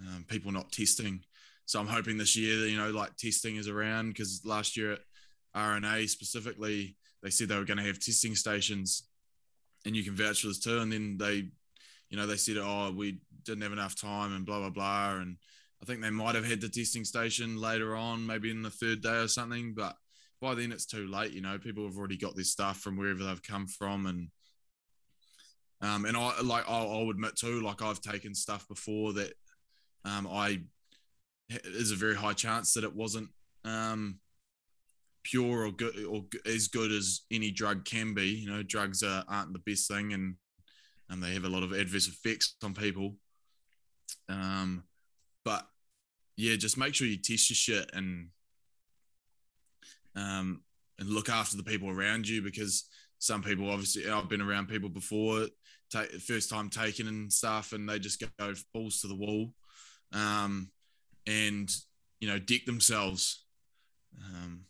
[0.00, 1.20] um, people not testing.
[1.66, 4.92] So I'm hoping this year, that you know, like testing is around because last year
[4.92, 5.00] at
[5.54, 9.08] RNA specifically, they said they were going to have testing stations
[9.84, 10.78] and you can vouch for this too.
[10.78, 11.48] And then they,
[12.10, 15.16] you know, they said, oh, we didn't have enough time and blah, blah, blah.
[15.16, 15.36] And
[15.82, 19.02] I think they might have had the testing station later on, maybe in the third
[19.02, 19.74] day or something.
[19.74, 19.96] But
[20.40, 23.24] by then it's too late, you know, people have already got their stuff from wherever
[23.24, 24.06] they've come from.
[24.06, 24.28] And,
[25.80, 29.32] um, and I like, I'll, I'll admit too, like I've taken stuff before that,
[30.04, 30.60] um, I,
[31.64, 33.28] there's a very high chance that it wasn't,
[33.64, 34.20] um,
[35.24, 38.28] pure or good or as good as any drug can be.
[38.28, 40.36] You know, drugs are, aren't the best thing, and
[41.10, 43.16] and they have a lot of adverse effects on people.
[44.28, 44.84] Um,
[45.44, 45.66] but
[46.36, 48.28] yeah, just make sure you test your shit and
[50.16, 50.62] um
[50.98, 54.88] and look after the people around you because some people obviously I've been around people
[54.88, 55.46] before
[55.90, 59.52] take first time taking and stuff and they just go balls to the wall
[60.12, 60.70] um
[61.26, 61.70] and
[62.20, 63.44] you know dick themselves
[64.24, 64.62] um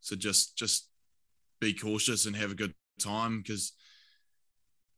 [0.00, 0.88] so just just
[1.60, 3.72] be cautious and have a good time because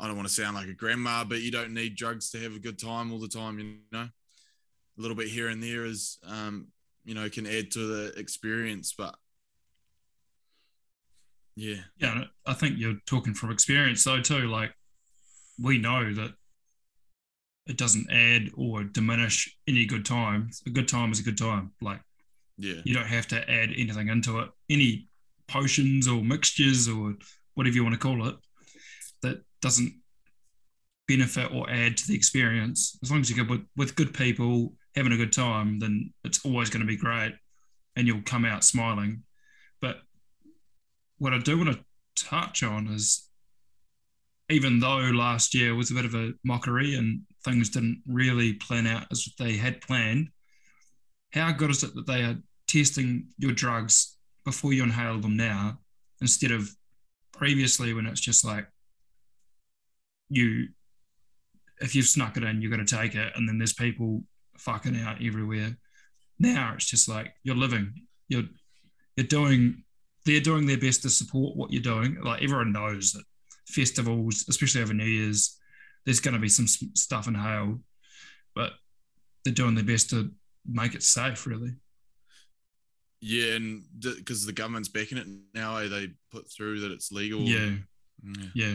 [0.01, 2.57] I don't want to sound like a grandma, but you don't need drugs to have
[2.57, 3.59] a good time all the time.
[3.59, 6.69] You know, a little bit here and there is, um,
[7.05, 8.95] you know, can add to the experience.
[8.97, 9.15] But
[11.57, 14.49] yeah, yeah, I think you're talking from experience though too.
[14.49, 14.73] Like
[15.59, 16.33] we know that
[17.67, 20.51] it doesn't add or diminish any good time.
[20.67, 21.73] A good time is a good time.
[21.81, 22.01] Like
[22.61, 22.83] yeah.
[22.85, 25.09] You don't have to add anything into it, any
[25.49, 27.15] potions or mixtures or
[27.55, 28.37] whatever you want to call it,
[29.23, 29.95] that doesn't
[31.09, 32.99] benefit or add to the experience.
[33.03, 36.45] As long as you go with, with good people, having a good time, then it's
[36.45, 37.35] always going to be great
[37.97, 39.23] and you'll come out smiling.
[39.81, 39.97] But
[41.19, 41.85] what I do want to
[42.17, 43.29] touch on is
[44.49, 48.87] even though last year was a bit of a mockery and things didn't really plan
[48.87, 50.29] out as they had planned,
[51.33, 55.79] how good is it that they are testing your drugs before you inhale them now
[56.21, 56.69] instead of
[57.33, 58.67] previously when it's just like
[60.29, 60.69] you
[61.81, 64.23] if you've snuck it in you're going to take it and then there's people
[64.61, 65.77] fucking out everywhere
[66.39, 67.93] now it's just like you're living
[68.29, 68.45] you're
[69.17, 69.83] you're doing
[70.27, 73.25] they're doing their best to support what you're doing like everyone knows that
[73.67, 75.59] festivals especially over new year's
[76.05, 77.81] there's going to be some stuff in inhaled
[78.55, 78.73] but
[79.45, 80.31] they're doing their best to
[80.67, 81.75] make it safe really
[83.21, 87.41] yeah, and because the government's backing it now, eh, they put through that it's legal.
[87.41, 87.73] Yeah,
[88.23, 88.47] yeah.
[88.55, 88.75] yeah.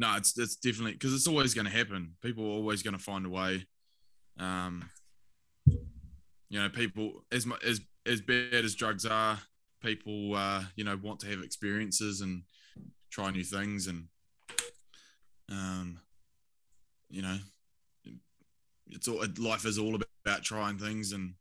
[0.00, 2.14] No, it's it's definitely because it's always going to happen.
[2.22, 3.66] People are always going to find a way.
[4.38, 4.88] Um,
[6.48, 9.38] you know, people as as as bad as drugs are,
[9.82, 12.42] people uh, you know want to have experiences and
[13.10, 14.04] try new things and
[15.50, 15.98] um,
[17.10, 17.38] you know,
[18.90, 21.34] it's all life is all about trying things and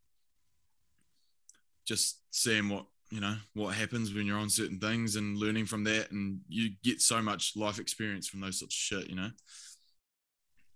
[1.85, 5.85] just seeing what you know what happens when you're on certain things and learning from
[5.85, 9.29] that and you get so much life experience from those sorts of shit you know?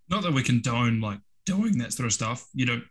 [0.09, 2.47] Not that we condone like doing that sort of stuff.
[2.53, 2.83] You don't,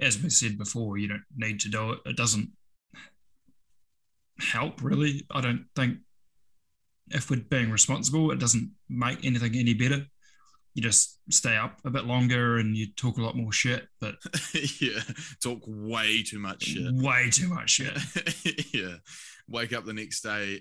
[0.00, 2.00] as we said before, you don't need to do it.
[2.06, 2.50] It doesn't
[4.38, 5.26] help really.
[5.30, 5.98] I don't think
[7.10, 10.04] if we're being responsible, it doesn't make anything any better.
[10.74, 14.16] You just stay up a bit longer and you talk a lot more shit, but
[14.80, 15.00] yeah
[15.42, 17.96] talk way too much shit way too much shit.
[18.74, 18.96] yeah
[19.48, 20.60] wake up the next day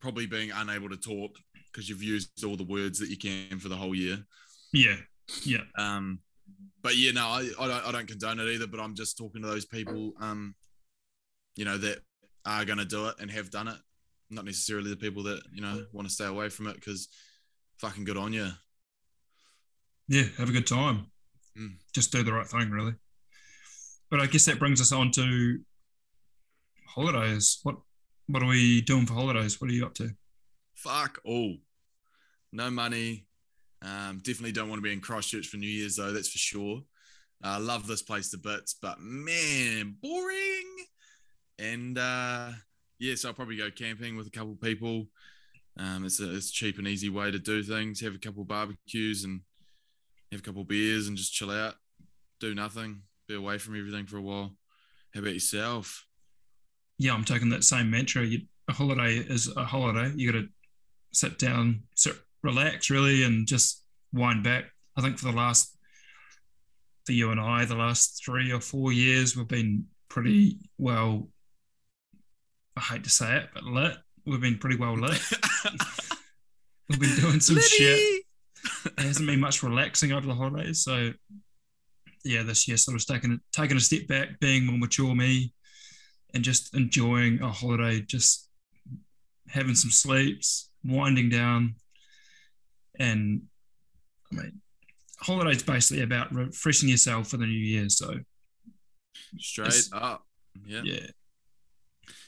[0.00, 1.30] probably being unable to talk
[1.72, 4.18] because you've used all the words that you can for the whole year
[4.72, 4.96] Yeah,
[5.44, 6.20] yeah, um
[6.82, 9.42] but yeah no I, I don't i don't condone it either but i'm just talking
[9.42, 10.54] to those people um
[11.56, 11.98] you know that
[12.46, 13.76] are going to do it and have done it
[14.30, 17.08] not necessarily the people that you know want to stay away from it because
[17.78, 18.50] fucking good on you
[20.08, 20.24] yeah.
[20.38, 21.06] Have a good time.
[21.56, 21.76] Mm.
[21.94, 22.94] Just do the right thing, really.
[24.10, 25.58] But I guess that brings us on to
[26.86, 27.60] holidays.
[27.62, 27.76] What
[28.26, 29.60] what are we doing for holidays?
[29.60, 30.10] What are you up to?
[30.74, 31.56] fuck all
[32.52, 33.26] no money
[33.82, 36.82] um definitely don't want to be in christchurch for new year's though that's for sure.
[37.42, 40.76] I love this place to bits but man boring.
[41.58, 42.50] And uh
[42.98, 45.06] yeah so i'll probably go camping with a couple of people.
[45.78, 48.00] Um it's a, it's cheap and easy way to do things.
[48.00, 49.40] Have a couple barbecues and
[50.32, 51.74] have a couple beers and just chill out.
[52.40, 53.02] Do nothing.
[53.26, 54.52] Be away from everything for a while.
[55.14, 56.06] How about yourself?
[56.98, 58.24] Yeah, I'm taking that same mantra.
[58.24, 60.12] You, a holiday is a holiday.
[60.16, 60.48] You got to
[61.12, 64.64] sit down, sit, relax, really, and just wind back.
[64.96, 65.76] I think for the last,
[67.06, 71.28] for you and I, the last three or four years, we've been pretty well.
[72.76, 73.96] I hate to say it, but lit.
[74.26, 75.20] We've been pretty well lit.
[76.88, 78.24] We've been doing some shit.
[78.96, 80.82] There hasn't been much relaxing over the holidays.
[80.82, 81.12] So,
[82.24, 85.52] yeah, this year sort of taking taking a step back, being more mature me,
[86.34, 88.48] and just enjoying a holiday, just
[89.48, 91.74] having some sleeps, winding down,
[92.98, 93.42] and
[94.32, 94.60] I mean,
[95.20, 97.88] holiday's basically about refreshing yourself for the new year.
[97.88, 98.14] So,
[99.38, 100.24] straight up
[100.66, 101.06] yeah yeah,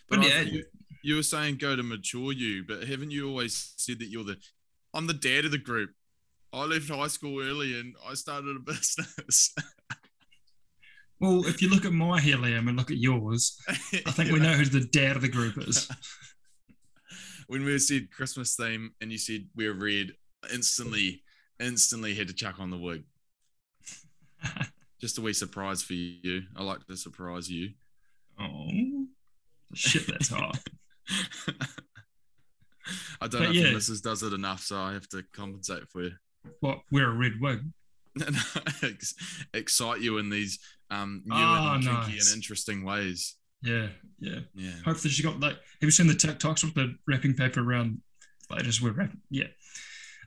[0.08, 0.40] But But yeah.
[0.42, 0.64] you,
[1.02, 4.36] you were saying go to mature you, but haven't you always said that you're the
[4.94, 5.90] I'm the dad of the group.
[6.52, 9.54] I left high school early and I started a business.
[11.20, 14.40] well, if you look at my hair, Liam, and look at yours, I think we
[14.40, 15.88] know who the dad of the group is.
[17.46, 20.12] when we said Christmas theme and you said we're red,
[20.52, 21.22] instantly,
[21.58, 23.04] instantly had to chuck on the wig.
[25.00, 26.42] Just a wee surprise for you.
[26.56, 27.70] I like to surprise you.
[28.38, 29.06] Oh,
[29.74, 30.58] shit, that's hot.
[33.20, 33.64] I don't But know if yeah.
[33.68, 36.12] the missus does it enough, so I have to compensate for you.
[36.60, 36.80] What?
[36.90, 37.60] Wear a red wig.
[38.82, 39.14] Ex-
[39.54, 40.58] excite you in these
[40.90, 42.28] um new Oh, and kinky nice.
[42.32, 43.36] and interesting ways.
[43.62, 44.40] Yeah, yeah.
[44.54, 44.72] Yeah.
[44.84, 45.52] Hopefully, she got like.
[45.54, 48.00] Have you seen the TikToks with the wrapping paper around?
[48.50, 49.20] Like just we're wrapping.
[49.30, 49.46] Yeah,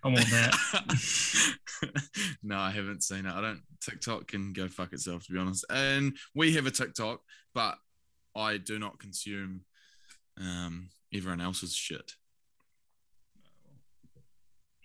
[0.04, 1.56] I want that.
[2.44, 3.34] no, I haven't seen it.
[3.34, 3.62] I don't.
[3.82, 5.66] TikTok can go fuck itself, to be honest.
[5.70, 7.22] And we have a TikTok,
[7.54, 7.78] but
[8.36, 9.62] I do not consume
[10.40, 12.14] um, everyone else's shit.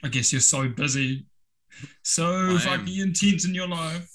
[0.03, 1.27] I guess you're so busy,
[2.03, 4.09] so fucking intense in your life.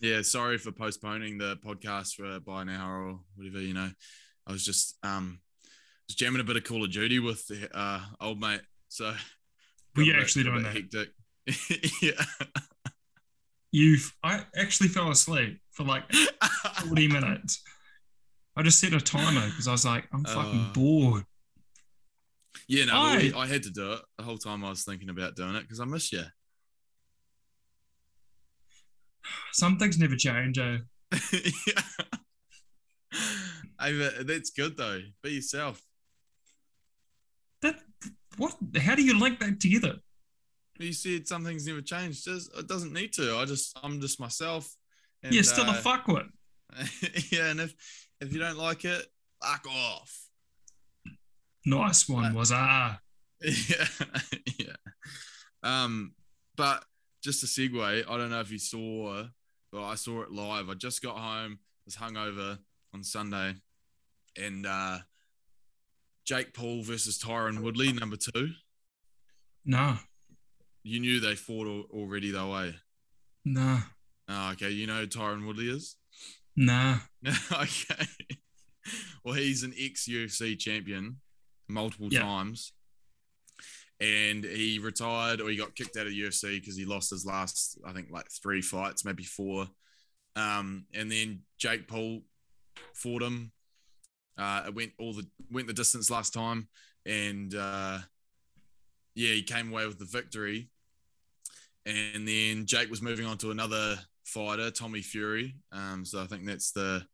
[0.00, 3.60] Yeah, sorry for postponing the podcast for by an hour or whatever.
[3.60, 3.88] You know,
[4.48, 5.38] I was just um,
[6.08, 8.62] was jamming a bit of Call of Duty with the uh, old mate.
[8.88, 9.14] So,
[9.96, 11.08] Were you actually doing that?
[12.02, 12.12] Yeah.
[13.72, 17.62] You, I actually fell asleep for like 40 minutes.
[18.54, 21.24] I just set a timer because I was like, I'm fucking Uh, bored.
[22.68, 23.32] Yeah, no, Aye.
[23.34, 24.62] I had to do it the whole time.
[24.64, 26.22] I was thinking about doing it because I miss you.
[29.52, 30.58] Some things never change.
[30.58, 30.78] Eh?
[31.66, 31.82] yeah.
[33.80, 35.00] Hey, that's good though.
[35.24, 35.82] Be yourself.
[37.62, 37.80] That
[38.36, 38.56] what?
[38.80, 39.96] How do you link that together?
[40.78, 42.24] You said some things never changed.
[42.24, 43.36] Just it doesn't need to.
[43.36, 44.74] I just I'm just myself.
[45.22, 46.28] And, You're still uh, a fuckwit.
[47.32, 47.74] yeah, and if
[48.20, 49.06] if you don't like it,
[49.42, 50.28] fuck off.
[51.64, 52.98] Nice one Uh, was ah.
[53.40, 53.86] yeah,
[54.58, 54.74] yeah.
[55.62, 56.14] Um,
[56.56, 56.84] but
[57.22, 58.04] just a segue.
[58.08, 59.24] I don't know if you saw,
[59.70, 60.68] but I saw it live.
[60.68, 61.58] I just got home.
[61.84, 62.58] Was hungover
[62.94, 63.54] on Sunday,
[64.36, 64.98] and uh,
[66.24, 68.50] Jake Paul versus Tyron Woodley, number two.
[69.64, 69.98] Nah,
[70.84, 72.72] You knew they fought already, though, eh?
[73.44, 73.80] nah.
[74.28, 75.96] Oh, okay, you know who Tyron Woodley is.
[76.56, 76.98] Nah.
[77.52, 78.06] okay.
[79.24, 81.20] Well, he's an ex UFC champion
[81.68, 82.20] multiple Yeah.
[82.22, 82.72] times.
[84.00, 87.78] And he retired or he got kicked out of UFC because he lost his last,
[87.86, 89.68] I think, like three fights, maybe four.
[90.34, 92.22] Um, and then Jake Paul
[92.94, 93.52] fought him.
[94.38, 96.68] Uh, it went all the went the distance last time,
[97.06, 97.98] and uh,
[99.14, 100.70] yeah, he came away with the victory.
[101.84, 105.56] And then Jake was moving on to another fighter, Tommy Fury.
[105.72, 107.04] Um, so I think that's the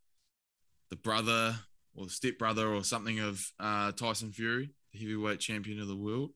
[0.90, 1.54] the brother
[1.94, 5.96] or the step brother or something of uh, Tyson Fury, the heavyweight champion of the
[5.96, 6.31] world.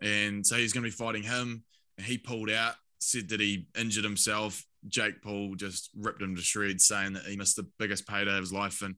[0.00, 1.64] And so he's going to be fighting him.
[1.96, 4.64] And he pulled out, said that he injured himself.
[4.86, 8.40] Jake Paul just ripped him to shreds, saying that he missed the biggest payday of
[8.40, 8.94] his life and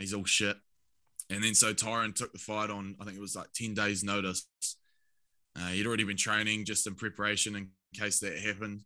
[0.00, 0.56] he's all shit.
[1.30, 4.02] And then so Tyron took the fight on, I think it was like 10 days'
[4.02, 4.46] notice.
[5.56, 8.82] Uh, he'd already been training just in preparation in case that happened.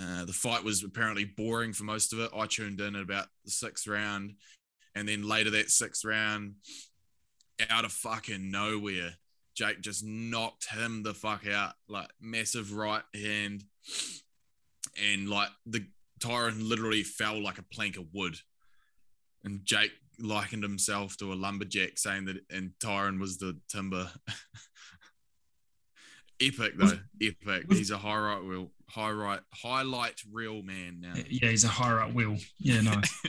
[0.00, 2.30] Uh, the fight was apparently boring for most of it.
[2.36, 4.34] I tuned in at about the sixth round,
[4.94, 6.54] and then later that sixth round,
[7.68, 9.14] out of fucking nowhere,
[9.56, 13.64] Jake just knocked him the fuck out, like massive right hand,
[15.12, 15.84] and like the
[16.20, 18.36] Tyron literally fell like a plank of wood,
[19.42, 24.10] and Jake likened himself to a lumberjack, saying that, and Tyron was the timber.
[26.40, 27.64] Epic though, epic.
[27.68, 31.14] He's a high right wheel, high right, highlight real man now.
[31.28, 32.36] Yeah, he's a high right wheel.
[32.60, 33.22] Yeah, nice.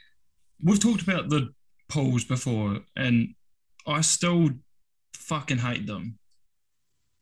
[0.64, 1.52] We've talked about the
[1.88, 3.28] Pauls before, and
[3.86, 4.50] I still
[5.14, 6.18] fucking hate them.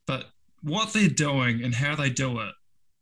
[0.07, 0.25] But
[0.63, 2.53] what they're doing and how they do it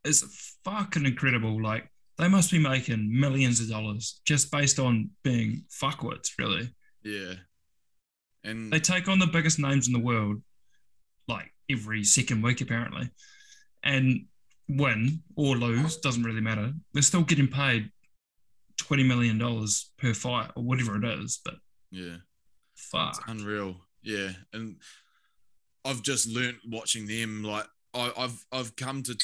[0.04, 0.22] is
[0.62, 1.62] fucking incredible.
[1.62, 6.70] Like they must be making millions of dollars just based on being fuckwits, really.
[7.02, 7.34] Yeah,
[8.44, 10.42] and They take on the biggest names in the world,
[11.28, 13.10] like every second week, apparently,
[13.84, 14.26] and
[14.68, 16.72] win or lose, doesn't really matter.
[16.92, 17.90] They're still getting paid
[18.80, 19.38] $20 million
[19.98, 21.54] per fight or whatever it is, but
[21.90, 22.16] yeah,
[22.74, 23.10] fuck.
[23.18, 23.76] it's unreal.
[24.02, 24.76] Yeah, and
[25.84, 27.42] I've just learnt watching them.
[27.42, 29.16] Like I, I've I've come to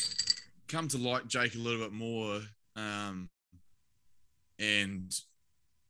[0.69, 2.41] come to like Jake a little bit more,
[2.77, 3.29] um,
[4.59, 5.13] and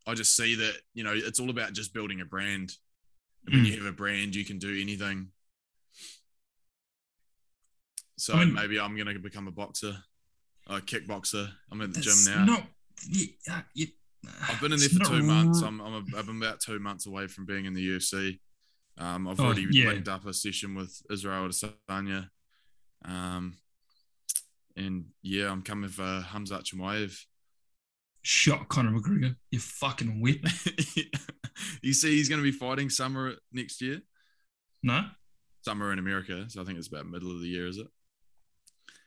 [0.07, 2.73] I just see that you know it's all about just building a brand.
[3.47, 3.69] And when Mm.
[3.69, 5.33] you have a brand, you can do anything.
[8.17, 10.03] So I mean- maybe I'm gonna become a boxer,
[10.69, 11.53] a kickboxer.
[11.71, 12.45] I'm at the gym now.
[12.45, 12.67] Not,
[13.09, 13.87] yeah, uh, yeah,
[14.49, 15.61] I've been in there for two months.
[15.63, 18.39] I'm, I'm a, I've been about two months away from being in the UFC.
[18.99, 19.87] Um, I've Oh, already yeah.
[19.89, 22.29] linked up a session with Israel Adesanya.
[23.05, 23.57] Um,
[24.77, 27.19] and yeah, I'm coming for Hamzat Chimaev.
[28.23, 29.37] shot Conor McGregor.
[29.51, 30.45] You fucking whip.
[31.83, 34.01] you see, he's going to be fighting summer next year.
[34.83, 35.05] No?
[35.63, 37.87] Summer in America, so I think it's about middle of the year, is it?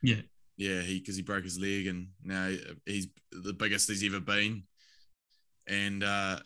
[0.01, 0.21] Yeah.
[0.57, 2.49] Yeah, he because he broke his leg and now
[2.85, 4.63] he's the biggest he's ever been,
[5.67, 6.39] and uh,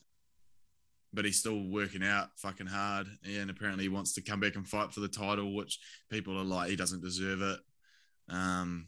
[1.14, 4.68] but he's still working out fucking hard, and apparently he wants to come back and
[4.68, 5.80] fight for the title, which
[6.10, 7.60] people are like he doesn't deserve it.
[8.30, 8.88] Um,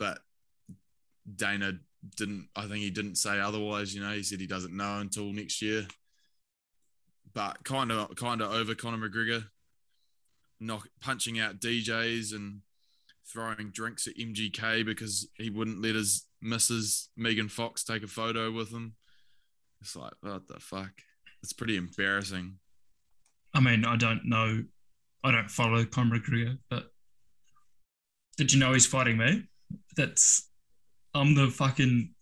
[0.00, 0.18] but
[1.36, 1.74] Dana
[2.16, 2.48] didn't.
[2.56, 3.94] I think he didn't say otherwise.
[3.94, 5.86] You know, he said he doesn't know until next year.
[7.32, 9.44] But kind of, kind of over Conor McGregor,
[10.58, 12.62] knock punching out DJs and
[13.30, 18.50] throwing drinks at MGK because he wouldn't let his missus Megan Fox take a photo
[18.50, 18.94] with him.
[19.80, 20.90] It's like, what the fuck?
[21.42, 22.56] It's pretty embarrassing.
[23.54, 24.64] I mean, I don't know.
[25.22, 26.90] I don't follow Conor McGregor, but
[28.36, 29.44] did you know he's fighting me?
[29.96, 30.48] That's
[31.14, 32.14] I'm the fucking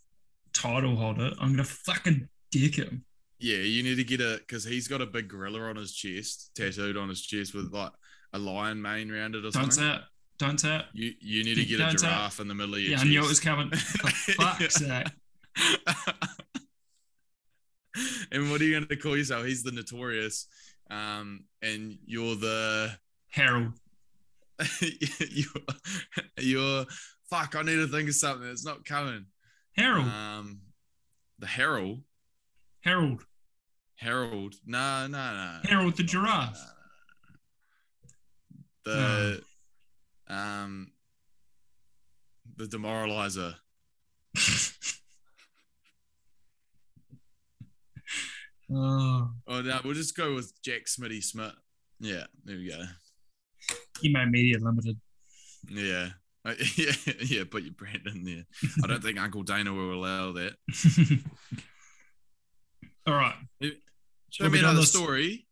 [0.53, 1.33] title holder.
[1.41, 3.05] I'm gonna fucking dick him.
[3.39, 6.51] Yeah, you need to get a because he's got a big gorilla on his chest,
[6.55, 7.93] tattooed on his chest with like
[8.33, 9.69] a lion mane around it or something.
[9.69, 10.05] Don't something.
[10.39, 10.85] Don't say it.
[10.93, 11.99] You you need to get a Don't it.
[12.01, 13.71] giraffe in the middle of your Yeah, I knew it was coming.
[13.73, 15.07] Fuck's sake.
[18.33, 19.47] and what are you going to call yourself?
[19.47, 20.47] He's the notorious,
[20.91, 22.93] um, and you're the
[23.31, 23.73] Harold.
[24.81, 25.47] you're,
[26.39, 26.87] you're
[27.31, 27.55] fuck.
[27.57, 28.49] I need to think of something.
[28.49, 29.27] It's not coming.
[29.77, 30.07] Harold.
[30.07, 30.61] Um,
[31.39, 32.01] the Herald,
[32.83, 33.25] Harold.
[33.97, 34.55] Herald.
[34.67, 35.59] No, no, no.
[35.65, 36.59] Harold the giraffe.
[38.85, 39.43] The
[40.29, 40.93] um,
[42.57, 43.55] the demoralizer.
[48.71, 51.55] Oh, Oh no, we'll just go with Jack Smitty Smith.
[52.01, 52.83] Yeah, there we go.
[54.05, 54.99] Emo Media Limited.
[55.71, 56.11] Yeah.
[56.49, 58.45] Uh, yeah, yeah, put your brand in there.
[58.83, 60.55] I don't think Uncle Dana will allow that.
[63.07, 63.35] All right.
[64.31, 65.47] Show me another this- story.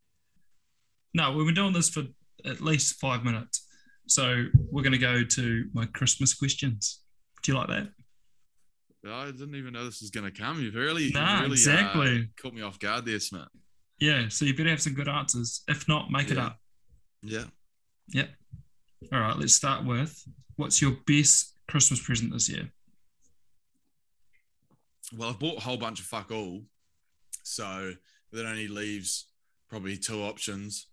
[1.14, 2.02] No, we've been doing this for
[2.44, 3.66] at least five minutes.
[4.06, 7.00] So we're going to go to my Christmas questions.
[7.42, 7.88] Do you like that?
[9.08, 10.60] I didn't even know this was going to come.
[10.60, 12.28] You've really, Nah, really uh, exactly.
[12.40, 13.48] caught me off guard there, Smith.
[13.98, 15.62] Yeah, so you better have some good answers.
[15.68, 16.58] If not, make it up.
[17.22, 17.44] Yeah.
[18.08, 18.28] Yep.
[19.12, 20.26] All right, let's start with
[20.56, 22.70] what's your best Christmas present this year?
[25.16, 26.62] Well, I've bought a whole bunch of fuck all,
[27.42, 27.92] so
[28.32, 29.26] that only leaves
[29.68, 30.86] probably two options.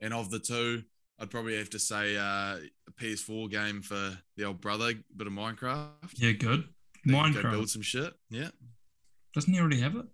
[0.00, 0.84] And of the two,
[1.18, 5.32] I'd probably have to say uh, a PS4 game for the old brother, bit of
[5.32, 5.88] Minecraft.
[6.16, 6.64] Yeah, good.
[7.06, 7.50] Go Minecraft.
[7.50, 8.12] build some shit.
[8.30, 8.48] Yeah.
[9.34, 10.06] Doesn't he already have it?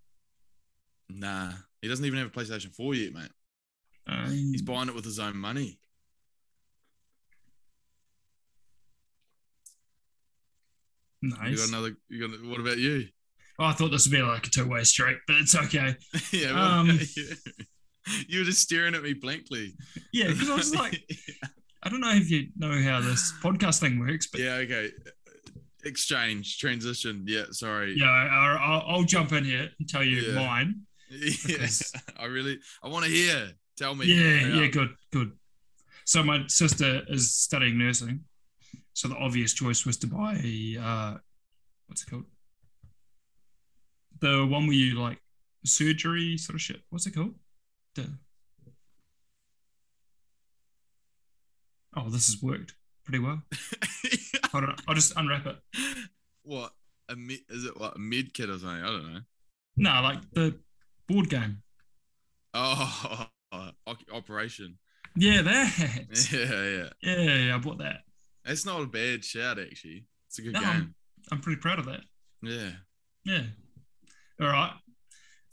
[1.09, 3.31] Nah, he doesn't even have a PlayStation 4 yet, mate.
[4.07, 5.79] Um, He's buying it with his own money.
[11.23, 11.97] You got another?
[12.09, 12.47] You got?
[12.49, 13.07] What about you?
[13.59, 15.97] Oh, I thought this would be like a two-way street, but it's okay.
[16.33, 16.53] yeah.
[16.53, 16.61] what
[16.91, 17.01] Um,
[18.29, 18.39] you?
[18.39, 19.75] were just staring at me blankly.
[20.13, 21.03] Yeah, because I was like,
[21.83, 24.55] I don't know if you know how this podcast thing works, but yeah.
[24.55, 24.91] Okay.
[25.85, 27.25] Exchange transition.
[27.27, 27.45] Yeah.
[27.51, 27.95] Sorry.
[27.97, 28.07] yeah,
[28.61, 30.35] I'll, I'll jump in here and tell you Yeah.
[30.35, 30.81] mine.
[31.11, 31.93] Yes.
[32.19, 32.59] I really.
[32.83, 33.51] I want to hear.
[33.77, 34.07] Tell me.
[34.07, 34.73] Yeah, yeah, up.
[34.73, 35.33] good, good.
[36.05, 38.21] So my sister is studying nursing,
[38.99, 40.43] so the obvious choice was to buy
[40.83, 41.19] uh,
[41.87, 42.25] what's it called?
[44.19, 45.23] The one where you like
[45.65, 46.81] surgery sort of shit.
[46.91, 47.37] What's it called?
[47.95, 48.09] The
[51.97, 52.75] oh, this has worked
[53.05, 53.41] pretty well.
[54.51, 55.59] Hold on, I'll just unwrap it.
[56.43, 56.73] what?
[57.09, 58.83] A med, is it what a med kit or something?
[58.83, 59.21] I don't know.
[59.77, 60.59] No, like the
[61.07, 61.63] board game.
[62.53, 63.29] Oh,
[64.13, 64.79] operation.
[65.15, 66.07] Yeah, that.
[66.33, 66.89] Yeah, yeah.
[67.01, 68.03] Yeah, yeah, I bought that.
[68.49, 70.07] It's not a bad shout actually.
[70.27, 70.69] It's a good No, game.
[70.71, 70.95] I'm,
[71.31, 72.01] I'm pretty proud of that.
[72.43, 72.71] Yeah.
[73.25, 73.43] Yeah.
[74.41, 74.73] All right.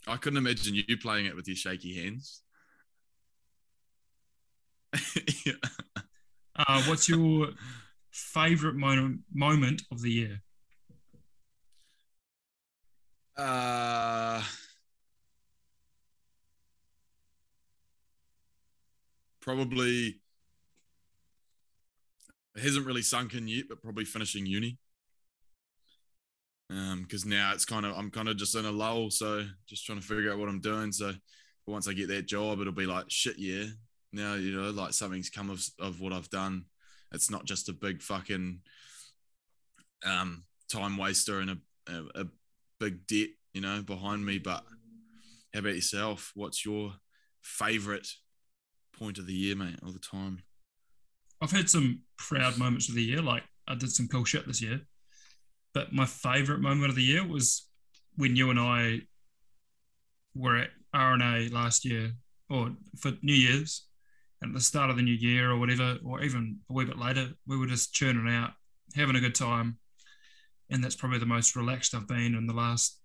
[0.06, 2.42] I couldn't imagine you playing it with your shaky hands.
[5.44, 5.52] yeah.
[6.58, 7.48] Uh, what's your
[8.10, 10.40] favorite moment moment of the year?
[13.36, 14.42] Uh,
[19.40, 20.18] probably
[22.56, 24.78] it hasn't really sunk in yet, but probably finishing uni.
[26.68, 29.84] Um, because now it's kind of I'm kind of just in a lull, so just
[29.86, 30.90] trying to figure out what I'm doing.
[30.90, 31.12] So
[31.66, 33.66] once I get that job, it'll be like shit, yeah.
[34.12, 36.64] Now you know, like something's come of of what I've done.
[37.12, 38.60] It's not just a big fucking
[40.04, 42.26] um time waster and a, a, a
[42.80, 44.38] big debt, you know, behind me.
[44.38, 44.64] But
[45.54, 46.32] how about yourself?
[46.34, 46.94] What's your
[47.42, 48.08] favorite
[48.98, 50.42] point of the year, mate, all the time?
[51.40, 53.22] I've had some proud moments of the year.
[53.22, 54.80] Like I did some cool shit this year,
[55.74, 57.68] but my favorite moment of the year was
[58.16, 59.02] when you and I
[60.34, 62.12] were at R&A last year,
[62.48, 63.86] or for New Year's,
[64.42, 67.28] at the start of the new year, or whatever, or even a wee bit later,
[67.46, 68.52] we were just churning out,
[68.94, 69.78] having a good time,
[70.70, 72.98] and that's probably the most relaxed I've been in the last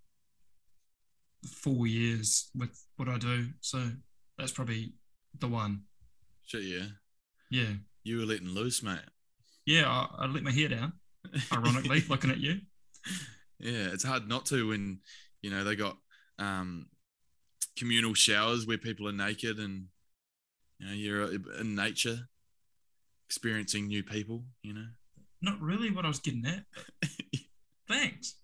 [1.46, 3.48] four years with what I do.
[3.60, 3.90] So
[4.38, 4.94] that's probably
[5.38, 5.82] the one.
[6.46, 6.86] Shit, yeah.
[7.50, 7.72] Yeah.
[8.04, 8.98] You were letting loose, mate.
[9.66, 10.92] Yeah, I, I let my hair down,
[11.52, 12.60] ironically, looking at you.
[13.58, 15.00] Yeah, it's hard not to when
[15.40, 15.96] you know they got
[16.38, 16.86] um,
[17.78, 19.86] communal showers where people are naked and
[20.78, 22.18] you know you're in nature,
[23.28, 24.44] experiencing new people.
[24.62, 24.86] You know.
[25.40, 26.64] Not really what I was getting at.
[27.88, 28.36] Thanks.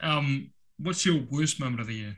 [0.00, 2.16] Um, what's your worst moment of the year?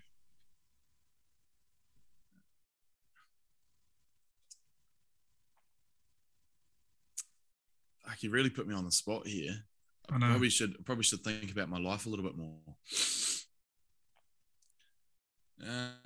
[8.17, 9.55] Like you really put me on the spot here.
[10.09, 10.29] I know.
[10.29, 12.57] Probably should probably should think about my life a little bit more.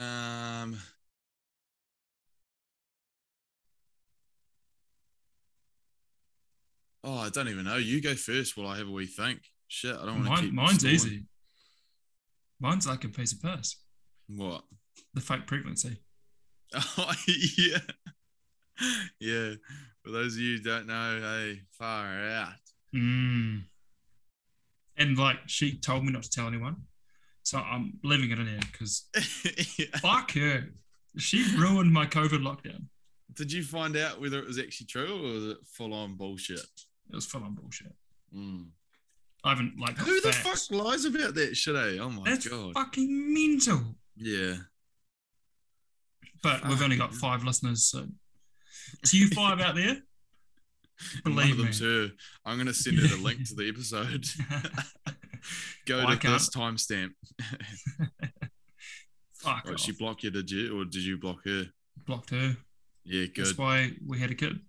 [0.00, 0.76] Um.
[7.04, 7.76] Oh, I don't even know.
[7.76, 9.42] You go first while I have a wee think.
[9.68, 10.52] Shit, I don't want to keep.
[10.52, 10.94] mine's scoring.
[10.96, 11.24] easy.
[12.58, 13.76] Mine's like a piece of piss.
[14.28, 14.64] What?
[15.14, 15.98] The fake pregnancy.
[16.98, 17.78] Oh yeah,
[19.20, 19.53] yeah.
[20.03, 22.53] For those of you who don't know, hey, far out.
[22.95, 23.64] Mm.
[24.97, 26.76] And like she told me not to tell anyone,
[27.43, 29.09] so I'm leaving it in here because
[29.78, 29.87] Yeah.
[29.99, 30.68] fuck her.
[31.18, 32.85] She ruined my COVID lockdown.
[33.35, 36.59] Did you find out whether it was actually true or was it full on bullshit?
[36.59, 37.93] It was full on bullshit.
[38.35, 38.68] Mm.
[39.45, 39.97] I haven't like.
[39.99, 40.66] Who the facts.
[40.68, 41.74] fuck lies about that shit?
[41.74, 41.99] Eh?
[42.01, 42.74] Oh my That's god.
[42.74, 43.95] fucking mental.
[44.16, 44.57] Yeah.
[46.43, 48.07] But we've only got five listeners, so
[49.07, 49.99] Tier five out there.
[51.24, 51.72] Believe One me.
[51.72, 52.11] Too.
[52.45, 54.26] I'm going to send her the link to the episode.
[55.86, 57.11] Go to this uh, timestamp.
[59.34, 59.66] Fuck.
[59.66, 61.64] Right, she blocked you, did you, or did you block her?
[62.07, 62.57] Blocked her.
[63.05, 63.47] Yeah, good.
[63.47, 64.61] That's why we had a kid.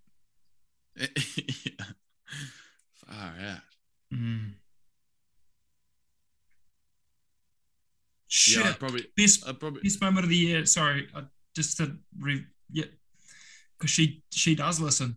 [0.96, 1.06] yeah.
[3.06, 3.60] Far out.
[4.14, 4.52] Mm.
[8.28, 8.64] Shit.
[8.64, 10.64] Yeah, probably, best, probably, best moment of the year.
[10.64, 12.86] Sorry, I just to re, yeah,
[13.82, 15.16] because she she does listen.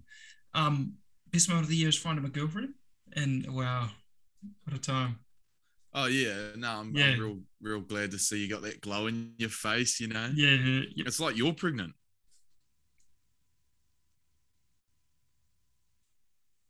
[0.55, 0.93] Um,
[1.31, 2.73] best moment of the year is finding my girlfriend,
[3.13, 3.89] and wow,
[4.63, 5.19] what a time.
[5.93, 7.11] oh yeah, no, I'm, Yeah.
[7.11, 9.99] I'm real, real glad to see you got that glow in your face.
[9.99, 10.55] You know, Yeah,
[10.95, 11.93] yeah, it's like you're pregnant.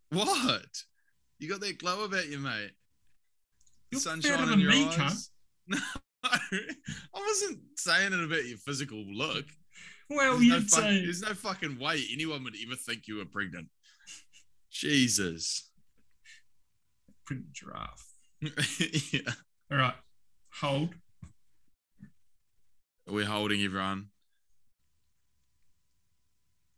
[0.09, 0.65] What?
[1.39, 2.71] You got that glow about you, mate.
[3.91, 5.29] You're Sunshine in your me, eyes.
[5.67, 5.79] No,
[6.23, 9.45] I wasn't saying it about your physical look.
[10.09, 13.15] Well, There's no, you'd fuck- say there's no fucking way anyone would ever think you
[13.17, 13.67] were pregnant.
[14.71, 15.69] Jesus.
[17.25, 18.13] print giraffe.
[19.11, 19.31] yeah.
[19.71, 19.95] All right,
[20.59, 20.89] hold.
[23.07, 24.07] We're holding everyone.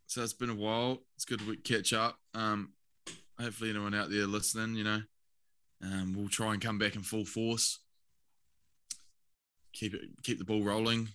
[0.08, 1.00] So it's been a while.
[1.16, 2.18] It's good to catch up.
[2.34, 2.74] Um,
[3.40, 5.02] hopefully, anyone out there listening, you know,
[5.84, 7.80] um, we'll try and come back in full force.
[9.74, 11.10] Keep it, keep the ball rolling.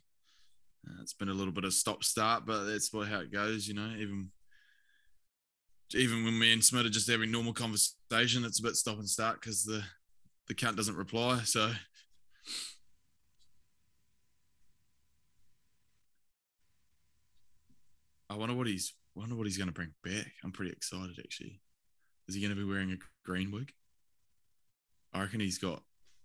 [0.87, 3.69] Uh, it's been a little bit of stop start, but that's what how it goes,
[3.69, 3.91] you know.
[3.99, 4.31] Even
[5.95, 9.09] even when me and Smith are just having normal conversation, it's a bit stop and
[9.09, 9.83] start because the
[10.49, 11.41] the cunt doesn't reply.
[11.45, 11.71] So
[18.29, 20.33] I wonder what he's wonder what he's going to bring back.
[20.43, 21.61] I'm pretty excited actually.
[22.29, 23.73] Is he going to be wearing a green wig?
[25.13, 25.83] I reckon he's got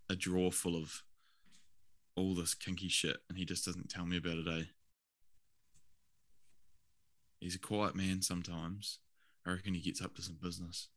[0.10, 1.04] a drawer full of
[2.18, 4.48] all this kinky shit, and he just doesn't tell me about it.
[4.48, 4.64] Eh?
[7.40, 9.00] He's a quiet man sometimes.
[9.46, 10.90] I reckon he gets up to some business.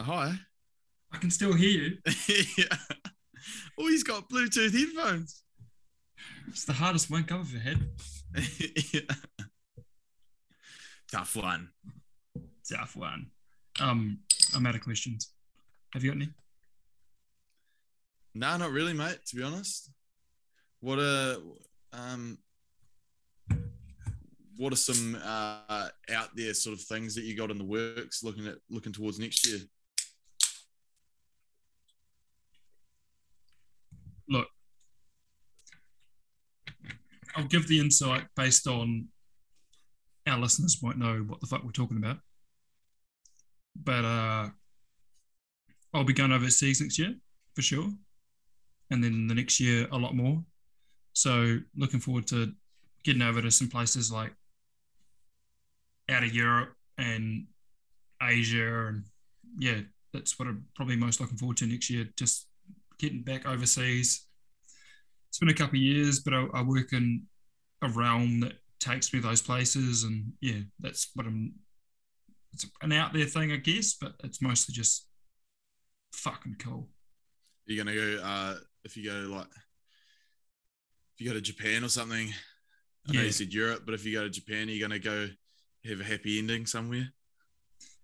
[0.00, 0.34] Hi.
[1.12, 1.98] I can still hear you.
[2.58, 2.76] yeah.
[3.78, 5.42] Oh, he's got Bluetooth headphones.
[6.48, 7.88] It's the hardest one I've ever had.
[8.92, 9.00] yeah.
[11.10, 11.68] Tough one.
[12.68, 13.26] Tough one.
[13.80, 14.20] Um,
[14.54, 15.32] I'm out of questions.
[15.92, 16.30] Have you got any?
[18.36, 19.18] No, not really, mate.
[19.28, 19.90] To be honest,
[20.80, 21.36] what are
[21.94, 22.36] um,
[24.58, 28.22] what are some uh, out there sort of things that you got in the works,
[28.22, 29.60] looking at looking towards next year?
[34.28, 34.48] Look,
[37.36, 39.08] I'll give the insight based on
[40.26, 42.18] our listeners won't know what the fuck we're talking about.
[43.82, 44.50] But uh,
[45.94, 47.14] I'll be going overseas next year
[47.54, 47.88] for sure.
[48.90, 50.42] And then the next year, a lot more.
[51.12, 52.52] So looking forward to
[53.04, 54.32] getting over to some places like
[56.08, 57.46] out of Europe and
[58.22, 58.88] Asia.
[58.88, 59.04] And
[59.58, 59.80] yeah,
[60.12, 62.08] that's what I'm probably most looking forward to next year.
[62.16, 62.46] Just
[62.98, 64.26] getting back overseas.
[65.28, 67.26] It's been a couple of years, but I, I work in
[67.82, 71.52] a realm that takes me to those places, and yeah, that's what I'm.
[72.52, 75.06] It's an out there thing, I guess, but it's mostly just
[76.12, 76.88] fucking cool.
[77.66, 78.54] You're gonna go uh,
[78.86, 79.48] if you go like
[81.14, 82.32] if you go to Japan or something.
[83.08, 85.28] I know you said Europe, but if you go to Japan, you're gonna go
[85.84, 87.08] have a happy ending somewhere.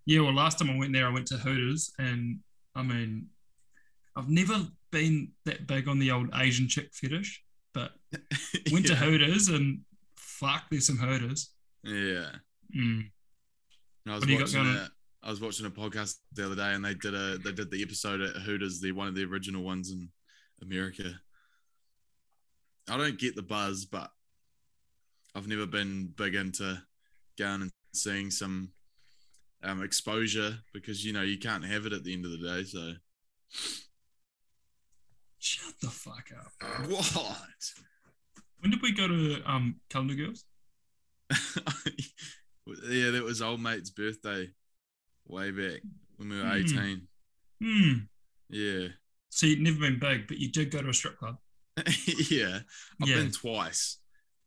[0.05, 2.39] Yeah, well, last time I went there, I went to Hooters, and
[2.75, 3.27] I mean,
[4.15, 7.91] I've never been that big on the old Asian chick fetish, but
[8.71, 8.95] went to.
[8.95, 9.81] Hooters and
[10.15, 11.51] fuck, there's some Hooters.
[11.83, 12.29] yeah.
[12.75, 13.09] Mm.
[14.07, 14.89] I was What do you got watching a,
[15.21, 17.81] I was watching a podcast the other day, and they did a they did the
[17.83, 20.09] episode at Hooters, the one of the original ones in
[20.63, 21.19] America.
[22.89, 24.09] I don't get the buzz, but
[25.35, 26.81] I've never been big into
[27.37, 28.71] going and seeing some
[29.63, 32.63] um, exposure because you know you can't have it at the end of the day.
[32.63, 32.93] So
[35.39, 36.51] Shut the fuck up.
[36.89, 37.45] what?
[38.59, 40.45] When did we go to um Calendar Girls?
[42.89, 44.49] yeah, that was old mate's birthday,
[45.27, 45.81] way back
[46.17, 46.53] when we were Hmm.
[46.53, 47.07] eighteen.
[47.61, 47.93] Hmm.
[48.49, 48.87] Yeah.
[49.35, 51.37] So you'd never been big, but you did go to a strip club.
[52.29, 52.59] yeah,
[53.01, 53.15] I've Yeah.
[53.15, 53.97] been twice,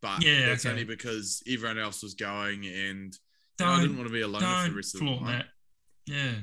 [0.01, 0.70] but Yeah, that's okay.
[0.72, 3.12] only because everyone else was going, and
[3.59, 5.26] you know, I didn't want to be alone for the rest of the time.
[5.26, 5.47] that.
[6.07, 6.34] Yeah.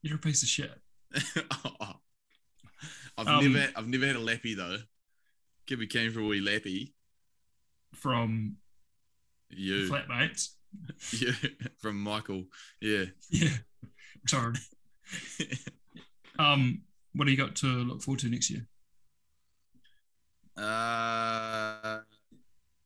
[0.00, 0.72] You're a piece of shit.
[3.16, 4.78] I've Um, never, I've never had a lappy though.
[5.66, 6.94] Be keen for a wee lappy.
[7.94, 8.56] From
[9.50, 10.54] You, flatmates.
[11.12, 11.32] you
[11.80, 12.44] from Michael.
[12.80, 13.04] Yeah.
[13.30, 13.56] Yeah.
[14.26, 14.54] Sorry.
[16.38, 16.82] Um,
[17.14, 18.66] what do you got to look forward to next year?
[20.56, 22.00] Uh,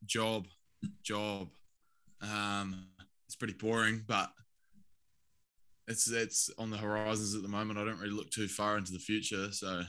[0.05, 0.47] job,
[1.03, 1.49] job.
[2.21, 2.87] Um,
[3.27, 4.31] it's pretty boring, but
[5.87, 7.79] it's it's on the horizons at the moment.
[7.79, 9.83] I don't really look too far into the future, so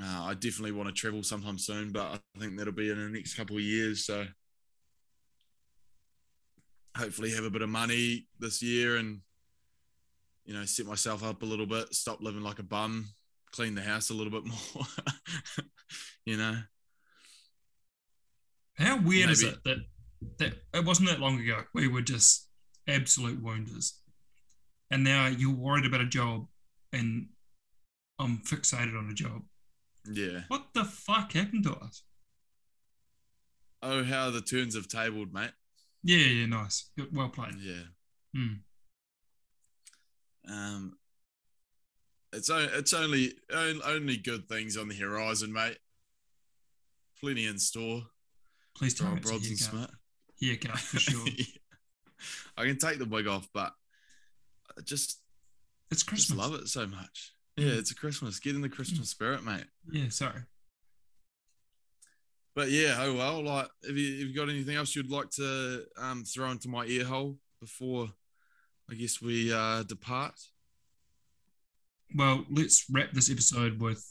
[0.00, 1.92] uh, I definitely want to travel sometime soon.
[1.92, 4.06] But I think that'll be in the next couple of years.
[4.06, 4.26] So
[6.96, 9.20] hopefully, have a bit of money this year and
[10.44, 13.06] you know, set myself up a little bit, stop living like a bum,
[13.52, 14.84] clean the house a little bit more.
[16.24, 16.56] you know,
[18.76, 19.78] How weird is it that
[20.38, 22.48] that it wasn't that long ago we were just
[22.88, 24.00] absolute wounders,
[24.90, 26.46] and now you're worried about a job,
[26.92, 27.28] and
[28.18, 29.42] I'm fixated on a job.
[30.10, 30.40] yeah.
[30.48, 32.02] What the fuck happened to us?
[33.82, 35.50] Oh, how the turns have tabled, mate.
[36.04, 37.56] Yeah, yeah, nice, well played.
[37.60, 37.82] Yeah.
[38.34, 38.54] Hmm.
[40.48, 40.96] Um,
[42.32, 45.78] it's it's only only good things on the horizon, mate.
[47.20, 48.02] Plenty in store
[48.74, 49.88] Please tell me it's a Brods and
[50.40, 50.78] haircut.
[50.78, 50.80] Smith.
[50.80, 51.26] For sure.
[52.56, 53.72] I can take the wig off, but
[54.76, 55.20] I just
[55.90, 56.38] It's just Christmas.
[56.38, 57.32] love it so much.
[57.56, 57.78] Yeah, Mm.
[57.78, 58.40] it's a Christmas.
[58.40, 59.66] Get in the Christmas spirit, mate.
[59.90, 60.40] Yeah, sorry.
[62.54, 63.42] But yeah, oh well.
[63.42, 66.84] Like, have you, have you got anything else you'd like to um, throw into my
[66.86, 68.10] ear hole before,
[68.92, 70.38] I guess we uh, depart?
[72.14, 74.04] Well, let's wrap this episode with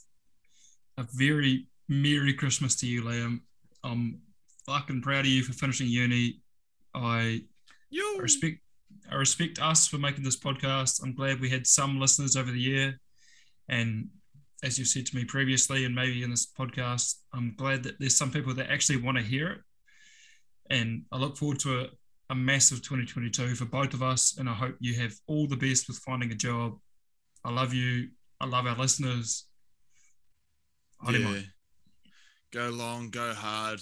[0.97, 3.41] a very Merry Christmas to you, Liam.
[3.83, 4.21] I'm
[4.65, 6.41] fucking proud of you for finishing uni.
[6.95, 7.41] I
[7.91, 8.57] Yo, respect
[9.11, 11.03] I respect us for making this podcast.
[11.03, 12.99] I'm glad we had some listeners over the year.
[13.69, 14.07] And
[14.63, 18.17] as you said to me previously, and maybe in this podcast, I'm glad that there's
[18.17, 19.59] some people that actually want to hear it.
[20.71, 21.87] And I look forward to a,
[22.31, 24.37] a massive 2022 for both of us.
[24.37, 26.79] And I hope you have all the best with finding a job.
[27.43, 28.09] I love you.
[28.39, 29.45] I love our listeners.
[31.07, 31.41] Yeah.
[32.53, 33.81] Go long, go hard.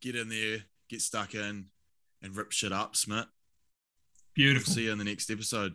[0.00, 1.66] Get in there, get stuck in,
[2.22, 3.26] and rip shit up, Smith.
[4.34, 4.72] Beautiful.
[4.72, 5.74] See you in the next episode.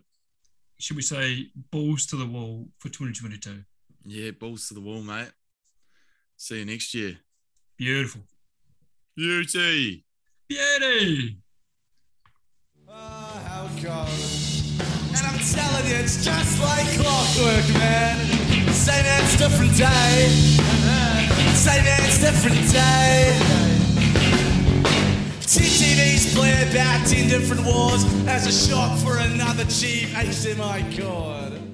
[0.80, 3.64] Should we say balls to the wall for 2022?
[4.06, 5.32] Yeah, balls to the wall, mate.
[6.38, 7.18] See you next year.
[7.78, 8.22] Beautiful.
[9.16, 10.06] Beauty.
[10.50, 11.38] Beauty.
[12.90, 13.70] Oh.
[13.86, 18.18] And I'm telling you, it's just like clockwork, man.
[18.74, 20.28] Same man's different day.
[21.54, 23.38] Same man's different day.
[25.42, 31.69] TTVs play about 10 different wars as a shot for another cheap HDMI cord.